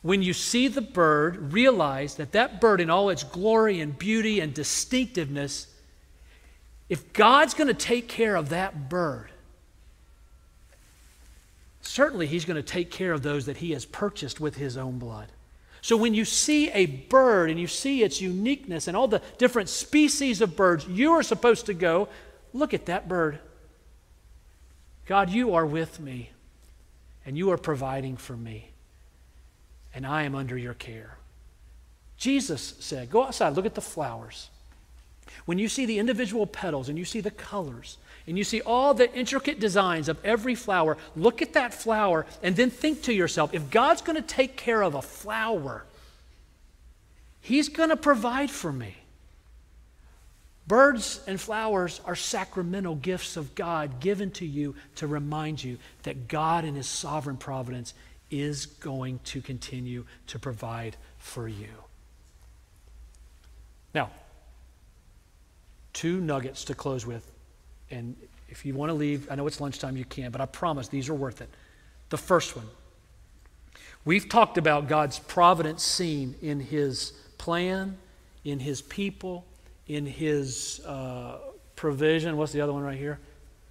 When 0.00 0.22
you 0.22 0.32
see 0.32 0.68
the 0.68 0.80
bird, 0.80 1.52
realize 1.52 2.14
that 2.16 2.32
that 2.32 2.60
bird, 2.60 2.80
in 2.80 2.88
all 2.88 3.10
its 3.10 3.22
glory 3.22 3.80
and 3.80 3.98
beauty 3.98 4.40
and 4.40 4.54
distinctiveness, 4.54 5.66
if 6.88 7.12
God's 7.12 7.54
going 7.54 7.68
to 7.68 7.74
take 7.74 8.08
care 8.08 8.36
of 8.36 8.50
that 8.50 8.88
bird, 8.88 9.30
certainly 11.80 12.26
He's 12.26 12.44
going 12.44 12.56
to 12.56 12.62
take 12.62 12.90
care 12.90 13.12
of 13.12 13.22
those 13.22 13.46
that 13.46 13.58
He 13.58 13.72
has 13.72 13.84
purchased 13.84 14.40
with 14.40 14.56
His 14.56 14.76
own 14.76 14.98
blood. 14.98 15.28
So 15.80 15.96
when 15.96 16.14
you 16.14 16.24
see 16.24 16.70
a 16.70 16.86
bird 16.86 17.50
and 17.50 17.60
you 17.60 17.66
see 17.66 18.02
its 18.02 18.20
uniqueness 18.20 18.88
and 18.88 18.96
all 18.96 19.06
the 19.06 19.20
different 19.36 19.68
species 19.68 20.40
of 20.40 20.56
birds, 20.56 20.86
you 20.88 21.12
are 21.12 21.22
supposed 21.22 21.66
to 21.66 21.74
go, 21.74 22.08
look 22.54 22.72
at 22.72 22.86
that 22.86 23.06
bird. 23.06 23.38
God, 25.04 25.28
you 25.28 25.54
are 25.54 25.66
with 25.66 26.00
me 26.00 26.30
and 27.26 27.36
you 27.36 27.50
are 27.50 27.58
providing 27.58 28.16
for 28.16 28.36
me, 28.36 28.70
and 29.94 30.06
I 30.06 30.22
am 30.22 30.34
under 30.34 30.56
your 30.56 30.74
care. 30.74 31.16
Jesus 32.16 32.74
said, 32.80 33.10
Go 33.10 33.24
outside, 33.24 33.54
look 33.54 33.66
at 33.66 33.74
the 33.74 33.80
flowers. 33.80 34.50
When 35.44 35.58
you 35.58 35.68
see 35.68 35.86
the 35.86 35.98
individual 35.98 36.46
petals 36.46 36.88
and 36.88 36.98
you 36.98 37.04
see 37.04 37.20
the 37.20 37.30
colors 37.30 37.98
and 38.26 38.38
you 38.38 38.44
see 38.44 38.60
all 38.62 38.94
the 38.94 39.12
intricate 39.14 39.60
designs 39.60 40.08
of 40.08 40.24
every 40.24 40.54
flower, 40.54 40.96
look 41.16 41.42
at 41.42 41.52
that 41.52 41.74
flower 41.74 42.26
and 42.42 42.56
then 42.56 42.70
think 42.70 43.02
to 43.02 43.12
yourself 43.12 43.52
if 43.52 43.70
God's 43.70 44.02
going 44.02 44.16
to 44.16 44.22
take 44.22 44.56
care 44.56 44.82
of 44.82 44.94
a 44.94 45.02
flower, 45.02 45.84
He's 47.40 47.68
going 47.68 47.90
to 47.90 47.96
provide 47.96 48.50
for 48.50 48.72
me. 48.72 48.96
Birds 50.66 51.20
and 51.26 51.38
flowers 51.38 52.00
are 52.06 52.16
sacramental 52.16 52.94
gifts 52.94 53.36
of 53.36 53.54
God 53.54 54.00
given 54.00 54.30
to 54.32 54.46
you 54.46 54.74
to 54.96 55.06
remind 55.06 55.62
you 55.62 55.76
that 56.04 56.26
God, 56.26 56.64
in 56.64 56.74
His 56.74 56.86
sovereign 56.86 57.36
providence, 57.36 57.92
is 58.30 58.64
going 58.64 59.20
to 59.24 59.42
continue 59.42 60.06
to 60.28 60.38
provide 60.38 60.96
for 61.18 61.46
you. 61.46 61.68
Now, 63.94 64.10
two 65.94 66.20
nuggets 66.20 66.64
to 66.64 66.74
close 66.74 67.06
with. 67.06 67.30
And 67.90 68.14
if 68.50 68.66
you 68.66 68.74
want 68.74 68.90
to 68.90 68.94
leave, 68.94 69.30
I 69.30 69.36
know 69.36 69.46
it's 69.46 69.60
lunchtime, 69.60 69.96
you 69.96 70.04
can, 70.04 70.30
but 70.30 70.42
I 70.42 70.46
promise 70.46 70.88
these 70.88 71.08
are 71.08 71.14
worth 71.14 71.40
it. 71.40 71.48
The 72.10 72.18
first 72.18 72.54
one 72.54 72.66
we've 74.04 74.28
talked 74.28 74.58
about 74.58 74.88
God's 74.88 75.18
providence 75.18 75.82
seen 75.82 76.34
in 76.42 76.60
His 76.60 77.12
plan, 77.38 77.96
in 78.44 78.60
His 78.60 78.82
people, 78.82 79.44
in 79.88 80.06
His 80.06 80.80
uh, 80.86 81.38
provision. 81.76 82.36
What's 82.36 82.52
the 82.52 82.60
other 82.60 82.72
one 82.72 82.82
right 82.82 82.98
here? 82.98 83.18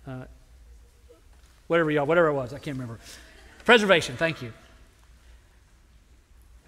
Uh, 0.08 0.24
whatever 1.68 1.92
y'all, 1.92 2.06
whatever 2.06 2.28
it 2.28 2.34
was, 2.34 2.54
I 2.54 2.60
can't 2.60 2.78
remember. 2.78 3.00
Preservation, 3.66 4.18
thank 4.18 4.42
you. 4.42 4.52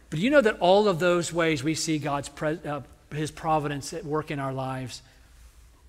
But 0.09 0.19
you 0.19 0.29
know 0.29 0.41
that 0.41 0.59
all 0.59 0.87
of 0.87 0.99
those 0.99 1.33
ways 1.33 1.63
we 1.63 1.75
see 1.75 1.97
God's 1.97 2.29
pre- 2.29 2.59
uh, 2.65 2.81
His 3.11 3.31
providence 3.31 3.93
at 3.93 4.05
work 4.05 4.31
in 4.31 4.39
our 4.39 4.53
lives 4.53 5.01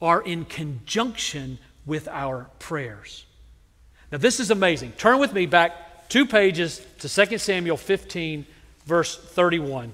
are 0.00 0.20
in 0.20 0.44
conjunction 0.44 1.58
with 1.84 2.08
our 2.08 2.48
prayers. 2.58 3.24
Now, 4.12 4.18
this 4.18 4.40
is 4.40 4.50
amazing. 4.50 4.92
Turn 4.92 5.18
with 5.18 5.32
me 5.32 5.46
back 5.46 6.08
two 6.08 6.26
pages 6.26 6.84
to 7.00 7.08
2 7.08 7.38
Samuel 7.38 7.76
15, 7.76 8.46
verse 8.86 9.16
31. 9.16 9.92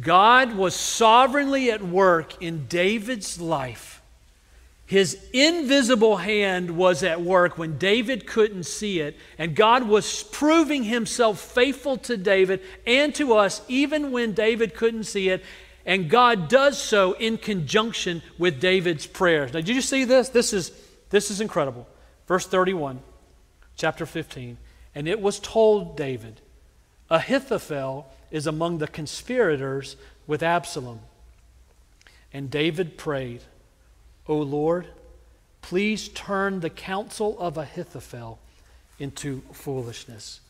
God 0.00 0.56
was 0.56 0.74
sovereignly 0.74 1.70
at 1.70 1.82
work 1.82 2.42
in 2.42 2.66
David's 2.66 3.40
life. 3.40 4.00
His 4.86 5.18
invisible 5.32 6.18
hand 6.18 6.72
was 6.76 7.02
at 7.02 7.20
work 7.22 7.56
when 7.56 7.78
David 7.78 8.26
couldn't 8.26 8.64
see 8.64 9.00
it, 9.00 9.16
and 9.38 9.54
God 9.54 9.88
was 9.88 10.22
proving 10.24 10.84
himself 10.84 11.40
faithful 11.40 11.96
to 11.98 12.16
David 12.16 12.60
and 12.86 13.14
to 13.14 13.34
us 13.34 13.62
even 13.68 14.10
when 14.10 14.32
David 14.32 14.74
couldn't 14.74 15.04
see 15.04 15.28
it. 15.28 15.42
And 15.84 16.08
God 16.08 16.48
does 16.48 16.80
so 16.80 17.12
in 17.14 17.38
conjunction 17.38 18.22
with 18.38 18.60
David's 18.60 19.06
prayers. 19.06 19.52
Now, 19.52 19.60
did 19.60 19.74
you 19.74 19.82
see 19.82 20.04
this? 20.04 20.28
This 20.28 20.52
is, 20.52 20.70
this 21.10 21.30
is 21.30 21.40
incredible. 21.40 21.88
Verse 22.26 22.46
31, 22.46 23.00
chapter 23.76 24.06
15. 24.06 24.58
And 24.94 25.08
it 25.08 25.20
was 25.20 25.40
told 25.40 25.96
David, 25.96 26.40
Ahithophel 27.10 28.06
is 28.30 28.46
among 28.46 28.78
the 28.78 28.88
conspirators 28.88 29.96
with 30.26 30.42
Absalom. 30.42 31.00
And 32.32 32.50
David 32.50 32.96
prayed, 32.96 33.42
O 34.26 34.36
Lord, 34.36 34.86
please 35.60 36.08
turn 36.08 36.60
the 36.60 36.70
counsel 36.70 37.38
of 37.38 37.58
Ahithophel 37.58 38.38
into 38.98 39.42
foolishness. 39.52 40.40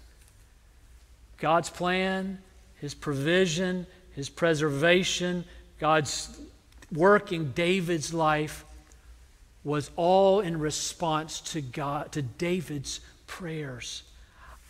God's 1.39 1.71
plan, 1.71 2.39
his 2.77 2.95
provision, 2.95 3.87
his 4.15 4.29
preservation, 4.29 5.45
God's 5.79 6.39
work 6.93 7.33
in 7.33 7.53
David's 7.53 8.13
life 8.13 8.65
was 9.65 9.91
all 9.97 10.41
in 10.41 10.59
response 10.59 11.41
to 11.41 11.61
God 11.61 12.13
to 12.13 12.23
David's 12.23 13.01
prayers. 13.27 14.03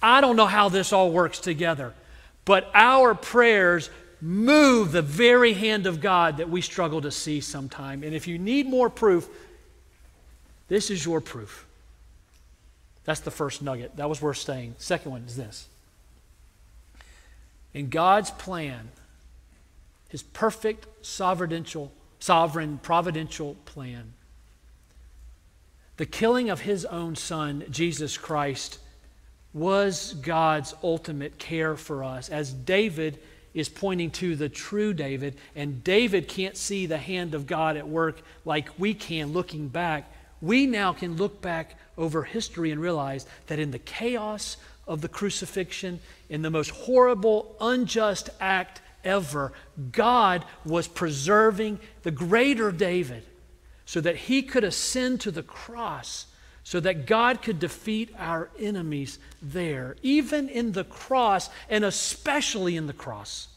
I 0.03 0.21
don't 0.21 0.37
know 0.37 0.47
how 0.47 0.69
this 0.69 0.93
all 0.93 1.11
works 1.11 1.39
together, 1.39 1.95
but 2.45 2.71
our 2.75 3.15
prayers 3.15 3.91
move 4.21 4.93
the 4.93 5.03
very 5.03 5.53
hand 5.53 5.87
of 5.87 6.01
God 6.01 6.37
that 6.37 6.49
we 6.49 6.61
struggle 6.61 7.01
to 7.01 7.11
see 7.11 7.41
sometime. 7.41 8.03
And 8.03 8.15
if 8.15 8.29
you 8.29 8.39
need 8.39 8.67
more 8.67 8.89
proof, 8.91 9.29
this 10.69 10.91
is 10.91 11.05
your 11.05 11.21
proof. 11.21 11.67
That's 13.05 13.21
the 13.21 13.31
first 13.31 13.63
nugget. 13.63 13.97
That 13.97 14.09
was 14.09 14.23
worth 14.23 14.39
saying. 14.39 14.77
Second 14.79 15.11
one 15.11 15.25
is 15.27 15.37
this. 15.37 15.69
In 17.75 17.89
God's 17.89 18.31
plan, 18.31 18.91
his 20.13 20.23
perfect 20.23 20.87
sovereign, 21.01 21.65
providential 22.83 23.57
plan. 23.65 24.13
The 25.97 26.05
killing 26.05 26.51
of 26.51 26.61
his 26.61 26.85
own 26.85 27.17
son, 27.17 27.65
Jesus 27.71 28.19
Christ, 28.19 28.79
was 29.55 30.13
God's 30.21 30.75
ultimate 30.83 31.39
care 31.39 31.79
for 31.79 32.05
us. 32.05 32.29
As 32.29 32.53
David 32.53 33.21
is 33.55 33.71
pointing 33.71 34.11
to 34.11 34.37
the 34.37 34.51
true 34.51 34.93
David, 34.93 35.39
and 35.57 35.83
David 35.83 36.29
can't 36.29 36.59
see 36.59 36.85
the 36.85 36.99
hand 36.99 37.35
of 37.35 37.47
God 37.47 37.79
at 37.79 37.89
work 37.89 38.21
like 38.45 38.69
we 38.79 38.93
can 38.93 39.33
looking 39.33 39.69
back, 39.69 40.13
we 40.43 40.67
now 40.67 40.93
can 40.93 41.17
look 41.17 41.41
back 41.41 41.79
over 41.97 42.23
history 42.23 42.71
and 42.71 42.83
realize 42.83 43.25
that 43.47 43.59
in 43.59 43.71
the 43.71 43.79
chaos 43.79 44.59
of 44.87 45.01
the 45.01 45.09
crucifixion, 45.09 46.01
in 46.29 46.43
the 46.43 46.51
most 46.51 46.69
horrible, 46.69 47.57
unjust 47.63 48.29
act 48.43 48.83
ever, 49.05 49.53
God 49.91 50.45
was 50.65 50.89
preserving 50.89 51.81
the 52.03 52.11
greater 52.11 52.73
David 52.73 53.25
so 53.85 54.01
that 54.01 54.17
he 54.17 54.43
could 54.43 54.65
ascend 54.65 55.21
to 55.21 55.31
the 55.31 55.43
cross, 55.43 56.27
so 56.65 56.81
that 56.81 57.07
God 57.07 57.43
could 57.43 57.59
defeat 57.59 58.11
our 58.19 58.51
enemies 58.59 59.19
there, 59.41 59.97
even 60.03 60.49
in 60.49 60.73
the 60.73 60.85
cross, 60.85 61.51
and 61.69 61.85
especially 61.85 62.77
in 62.77 62.87
the 62.87 62.93
cross. 62.93 63.49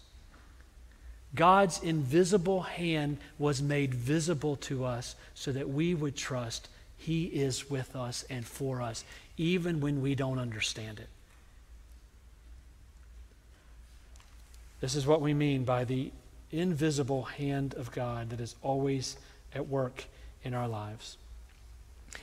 God's 1.36 1.84
invisible 1.84 2.62
hand 2.62 3.18
was 3.38 3.62
made 3.62 3.94
visible 3.94 4.56
to 4.58 4.86
us 4.86 5.16
so 5.34 5.52
that 5.52 5.70
we 5.70 5.94
would 5.94 6.16
trust 6.16 6.70
He 6.98 7.26
is 7.26 7.70
with 7.70 7.96
us 7.96 8.24
and 8.30 8.46
for 8.46 8.82
us, 8.82 9.04
even 9.38 9.82
when 9.82 10.02
we 10.02 10.16
don't 10.16 10.40
understand 10.40 11.00
it. 11.00 11.10
This 14.82 14.96
is 14.96 15.08
what 15.08 15.22
we 15.22 15.34
mean 15.34 15.64
by 15.64 15.84
the 15.86 16.12
invisible 16.52 17.24
hand 17.24 17.74
of 17.76 17.92
God 17.92 18.30
that 18.30 18.40
is 18.40 18.56
always 18.62 19.18
at 19.54 19.68
work 19.68 20.06
in 20.44 20.54
our 20.54 20.68
lives. 20.68 21.18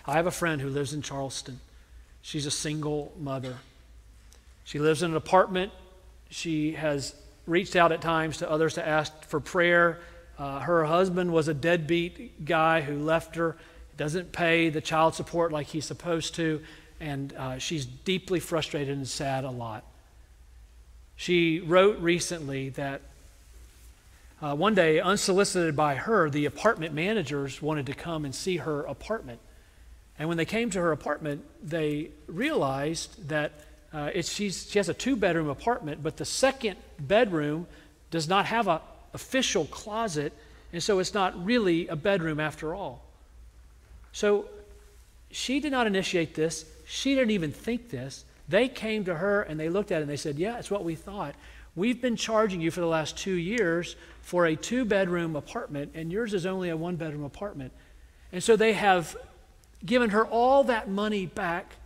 I 0.06 0.14
have 0.14 0.26
a 0.26 0.32
friend 0.32 0.60
who 0.60 0.68
lives 0.68 0.92
in 0.92 1.02
Charleston. 1.02 1.60
She's 2.22 2.46
a 2.46 2.50
single 2.50 3.12
mother. 3.18 3.56
She 4.64 4.78
lives 4.78 5.02
in 5.02 5.10
an 5.10 5.16
apartment. 5.16 5.72
She 6.30 6.72
has 6.72 7.14
reached 7.46 7.76
out 7.76 7.92
at 7.92 8.00
times 8.00 8.38
to 8.38 8.50
others 8.50 8.74
to 8.74 8.86
ask 8.86 9.24
for 9.24 9.40
prayer. 9.40 9.98
Uh, 10.38 10.60
her 10.60 10.84
husband 10.84 11.32
was 11.32 11.48
a 11.48 11.54
deadbeat 11.54 12.44
guy 12.44 12.80
who 12.80 12.98
left 12.98 13.36
her, 13.36 13.56
doesn't 13.96 14.32
pay 14.32 14.70
the 14.70 14.80
child 14.80 15.14
support 15.14 15.52
like 15.52 15.66
he's 15.66 15.84
supposed 15.84 16.34
to, 16.36 16.62
and 17.00 17.32
uh, 17.34 17.58
she's 17.58 17.84
deeply 17.84 18.40
frustrated 18.40 18.96
and 18.96 19.08
sad 19.08 19.44
a 19.44 19.50
lot. 19.50 19.84
She 21.16 21.60
wrote 21.60 21.98
recently 22.00 22.70
that 22.70 23.02
uh, 24.42 24.56
one 24.56 24.74
day, 24.74 24.98
unsolicited 24.98 25.76
by 25.76 25.94
her, 25.94 26.28
the 26.28 26.46
apartment 26.46 26.94
managers 26.94 27.62
wanted 27.62 27.86
to 27.86 27.94
come 27.94 28.24
and 28.24 28.34
see 28.34 28.56
her 28.56 28.82
apartment. 28.82 29.38
And 30.18 30.28
when 30.28 30.36
they 30.36 30.44
came 30.44 30.68
to 30.70 30.80
her 30.80 30.90
apartment, 30.90 31.44
they 31.62 32.10
realized 32.26 33.28
that 33.28 33.52
uh, 33.92 34.10
she 34.22 34.46
has 34.46 34.88
a 34.88 34.94
two 34.94 35.14
bedroom 35.14 35.48
apartment, 35.48 36.02
but 36.02 36.16
the 36.16 36.24
second 36.24 36.76
bedroom 36.98 37.68
does 38.10 38.28
not 38.28 38.46
have 38.46 38.66
an 38.66 38.80
official 39.14 39.64
closet, 39.66 40.32
and 40.72 40.82
so 40.82 40.98
it's 40.98 41.14
not 41.14 41.44
really 41.44 41.86
a 41.88 41.96
bedroom 41.96 42.40
after 42.40 42.74
all. 42.74 43.04
So 44.12 44.46
she 45.30 45.60
did 45.60 45.72
not 45.72 45.86
initiate 45.86 46.34
this. 46.34 46.64
She 46.86 47.14
didn't 47.14 47.30
even 47.30 47.52
think 47.52 47.90
this. 47.90 48.24
They 48.48 48.68
came 48.68 49.04
to 49.04 49.14
her 49.14 49.42
and 49.42 49.58
they 49.58 49.68
looked 49.68 49.92
at 49.92 49.98
it 49.98 50.02
and 50.02 50.10
they 50.10 50.16
said, 50.16 50.38
Yeah, 50.38 50.58
it's 50.58 50.70
what 50.70 50.84
we 50.84 50.94
thought. 50.94 51.34
We've 51.74 52.00
been 52.00 52.16
charging 52.16 52.60
you 52.60 52.70
for 52.70 52.80
the 52.80 52.86
last 52.86 53.16
two 53.16 53.34
years 53.34 53.96
for 54.20 54.46
a 54.46 54.56
two 54.56 54.84
bedroom 54.84 55.36
apartment, 55.36 55.92
and 55.94 56.12
yours 56.12 56.34
is 56.34 56.44
only 56.44 56.68
a 56.68 56.76
one 56.76 56.96
bedroom 56.96 57.24
apartment. 57.24 57.72
And 58.30 58.42
so 58.42 58.56
they 58.56 58.74
have 58.74 59.16
given 59.84 60.10
her 60.10 60.24
all 60.26 60.64
that 60.64 60.88
money 60.88 61.26
back 61.26 61.76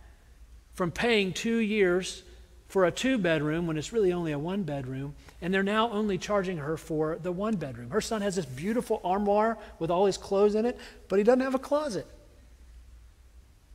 from 0.73 0.91
paying 0.91 1.33
two 1.33 1.57
years 1.57 2.23
for 2.67 2.85
a 2.85 2.91
two 2.91 3.17
bedroom 3.17 3.65
when 3.65 3.77
it's 3.77 3.93
really 3.93 4.11
only 4.11 4.33
a 4.33 4.39
one 4.39 4.63
bedroom, 4.63 5.15
and 5.41 5.53
they're 5.53 5.63
now 5.63 5.89
only 5.91 6.17
charging 6.17 6.57
her 6.57 6.75
for 6.75 7.17
the 7.21 7.31
one 7.31 7.55
bedroom. 7.55 7.89
Her 7.89 8.01
son 8.01 8.21
has 8.21 8.35
this 8.35 8.45
beautiful 8.45 8.99
armoire 9.03 9.57
with 9.79 9.89
all 9.89 10.05
his 10.05 10.17
clothes 10.17 10.53
in 10.53 10.65
it, 10.65 10.77
but 11.07 11.17
he 11.17 11.23
doesn't 11.23 11.39
have 11.39 11.55
a 11.55 11.59
closet 11.59 12.05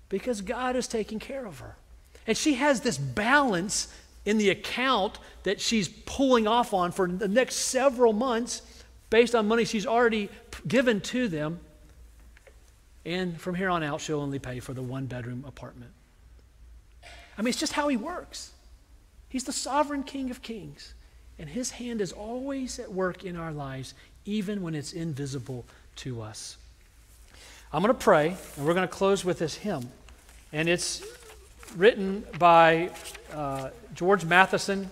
because 0.09 0.43
God 0.43 0.77
is 0.77 0.87
taking 0.87 1.19
care 1.19 1.47
of 1.47 1.61
her. 1.61 1.77
And 2.27 2.37
she 2.37 2.55
has 2.55 2.81
this 2.81 2.99
balance 2.99 3.89
in 4.25 4.39
the 4.39 4.51
account 4.51 5.19
that 5.43 5.61
she's 5.61 5.89
pulling 5.89 6.47
off 6.47 6.73
on 6.73 6.93
for 6.93 7.09
the 7.09 7.29
next 7.29 7.57
several 7.57 8.13
months 8.13 8.63
based 9.11 9.35
on 9.35 9.47
money 9.49 9.65
she's 9.65 9.87
already 9.87 10.29
given 10.67 11.01
to 11.01 11.29
them. 11.29 11.61
And 13.05 13.41
from 13.41 13.57
here 13.57 13.69
on 13.69 13.83
out, 13.83 14.01
she'll 14.01 14.21
only 14.21 14.39
pay 14.39 14.61
for 14.61 14.73
the 14.73 14.83
one 14.83 15.07
bedroom 15.07 15.45
apartment. 15.47 15.91
I 17.37 17.43
mean, 17.43 17.49
it's 17.49 17.59
just 17.59 17.73
how 17.73 17.89
he 17.89 17.97
works. 17.97 18.53
He's 19.29 19.45
the 19.45 19.53
sovereign 19.53 20.03
King 20.03 20.31
of 20.31 20.43
Kings, 20.43 20.95
and 21.39 21.49
his 21.49 21.73
hand 21.73 22.01
is 22.01 22.13
always 22.13 22.79
at 22.79 22.93
work 22.93 23.25
in 23.25 23.37
our 23.37 23.51
lives, 23.51 23.95
even 24.25 24.63
when 24.63 24.75
it's 24.75 24.93
invisible 24.93 25.65
to 25.97 26.23
us. 26.23 26.57
I'm 27.73 27.83
going 27.83 27.95
to 27.95 27.99
pray, 27.99 28.37
and 28.57 28.67
we're 28.67 28.75
going 28.75 28.87
to 28.87 28.95
close 28.95 29.25
with 29.25 29.39
this 29.39 29.55
hymn. 29.55 29.91
And 30.53 30.69
it's 30.69 31.03
written 31.77 32.25
by 32.39 32.91
uh, 33.33 33.71
George 33.95 34.25
Matheson. 34.25 34.91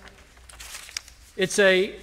It's 1.37 1.59
a 1.59 1.95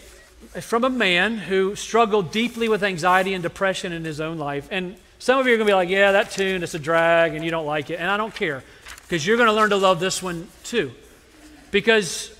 from 0.61 0.83
a 0.83 0.89
man 0.89 1.37
who 1.37 1.75
struggled 1.75 2.31
deeply 2.31 2.69
with 2.69 2.83
anxiety 2.83 3.33
and 3.33 3.41
depression 3.41 3.91
in 3.91 4.05
his 4.05 4.21
own 4.21 4.37
life. 4.37 4.67
And 4.71 4.95
some 5.19 5.39
of 5.39 5.47
you 5.47 5.53
are 5.53 5.57
going 5.57 5.65
to 5.67 5.71
be 5.71 5.75
like, 5.75 5.89
yeah, 5.89 6.11
that 6.11 6.31
tune 6.31 6.61
is 6.61 6.75
a 6.75 6.79
drag 6.79 7.33
and 7.33 7.43
you 7.43 7.49
don't 7.49 7.65
like 7.65 7.89
it. 7.89 7.99
And 7.99 8.09
I 8.09 8.17
don't 8.17 8.33
care 8.33 8.63
because 9.01 9.25
you're 9.25 9.37
going 9.37 9.47
to 9.47 9.53
learn 9.53 9.71
to 9.71 9.77
love 9.77 9.99
this 9.99 10.21
one 10.21 10.47
too. 10.63 10.91
Because 11.71 12.31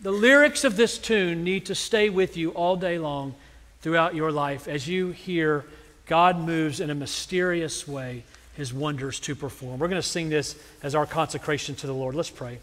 the 0.00 0.10
lyrics 0.10 0.64
of 0.64 0.76
this 0.76 0.98
tune 0.98 1.44
need 1.44 1.66
to 1.66 1.74
stay 1.74 2.08
with 2.08 2.36
you 2.36 2.50
all 2.50 2.76
day 2.76 2.98
long 2.98 3.34
throughout 3.82 4.14
your 4.14 4.32
life 4.32 4.66
as 4.66 4.88
you 4.88 5.10
hear 5.10 5.64
God 6.06 6.38
moves 6.38 6.80
in 6.80 6.90
a 6.90 6.94
mysterious 6.94 7.86
way 7.86 8.24
his 8.54 8.72
wonders 8.72 9.18
to 9.20 9.34
perform. 9.34 9.78
We're 9.78 9.88
going 9.88 10.00
to 10.02 10.06
sing 10.06 10.28
this 10.28 10.56
as 10.82 10.94
our 10.94 11.06
consecration 11.06 11.74
to 11.76 11.86
the 11.86 11.94
Lord. 11.94 12.14
Let's 12.14 12.30
pray. 12.30 12.58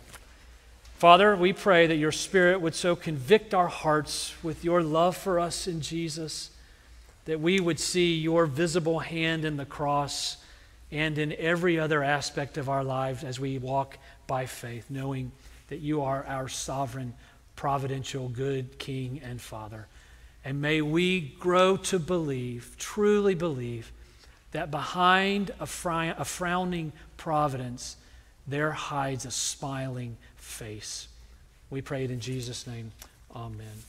Father, 0.98 1.36
we 1.36 1.54
pray 1.54 1.88
that 1.88 1.96
your 1.96 2.12
Spirit 2.12 2.62
would 2.62 2.76
so 2.76 2.96
convict 2.96 3.54
our 3.54 3.68
hearts 3.68 4.34
with 4.44 4.64
your 4.64 4.84
love 4.84 5.16
for 5.16 5.40
us 5.40 5.68
in 5.68 5.82
Jesus 5.82 6.52
that 7.26 7.40
we 7.40 7.60
would 7.60 7.80
see 7.80 8.16
your 8.16 8.46
visible 8.46 9.00
hand 9.00 9.46
in 9.46 9.56
the 9.56 9.66
cross 9.66 10.38
and 10.92 11.18
in 11.18 11.32
every 11.34 11.80
other 11.80 12.04
aspect 12.04 12.58
of 12.58 12.68
our 12.70 12.84
lives 12.84 13.24
as 13.24 13.40
we 13.40 13.58
walk 13.60 13.98
by 14.26 14.46
faith, 14.46 14.88
knowing 14.90 15.32
that 15.68 15.80
you 15.80 16.02
are 16.02 16.26
our 16.26 16.48
sovereign, 16.48 17.14
providential, 17.56 18.30
good 18.30 18.80
King 18.80 19.22
and 19.24 19.40
Father. 19.40 19.88
And 20.44 20.62
may 20.62 20.82
we 20.82 21.22
grow 21.40 21.78
to 21.78 22.00
believe, 22.00 22.76
truly 22.80 23.36
believe, 23.36 23.92
that 24.52 24.72
behind 24.72 25.52
a, 25.60 25.64
a 25.64 26.26
frowning 26.26 26.91
providence, 27.18 27.97
there 28.47 28.72
hides 28.72 29.26
a 29.26 29.32
smiling 29.32 30.18
face. 30.36 31.08
We 31.70 31.82
pray 31.82 32.04
it 32.04 32.12
in 32.12 32.20
Jesus' 32.20 32.66
name. 32.66 32.91
Amen. 33.36 33.84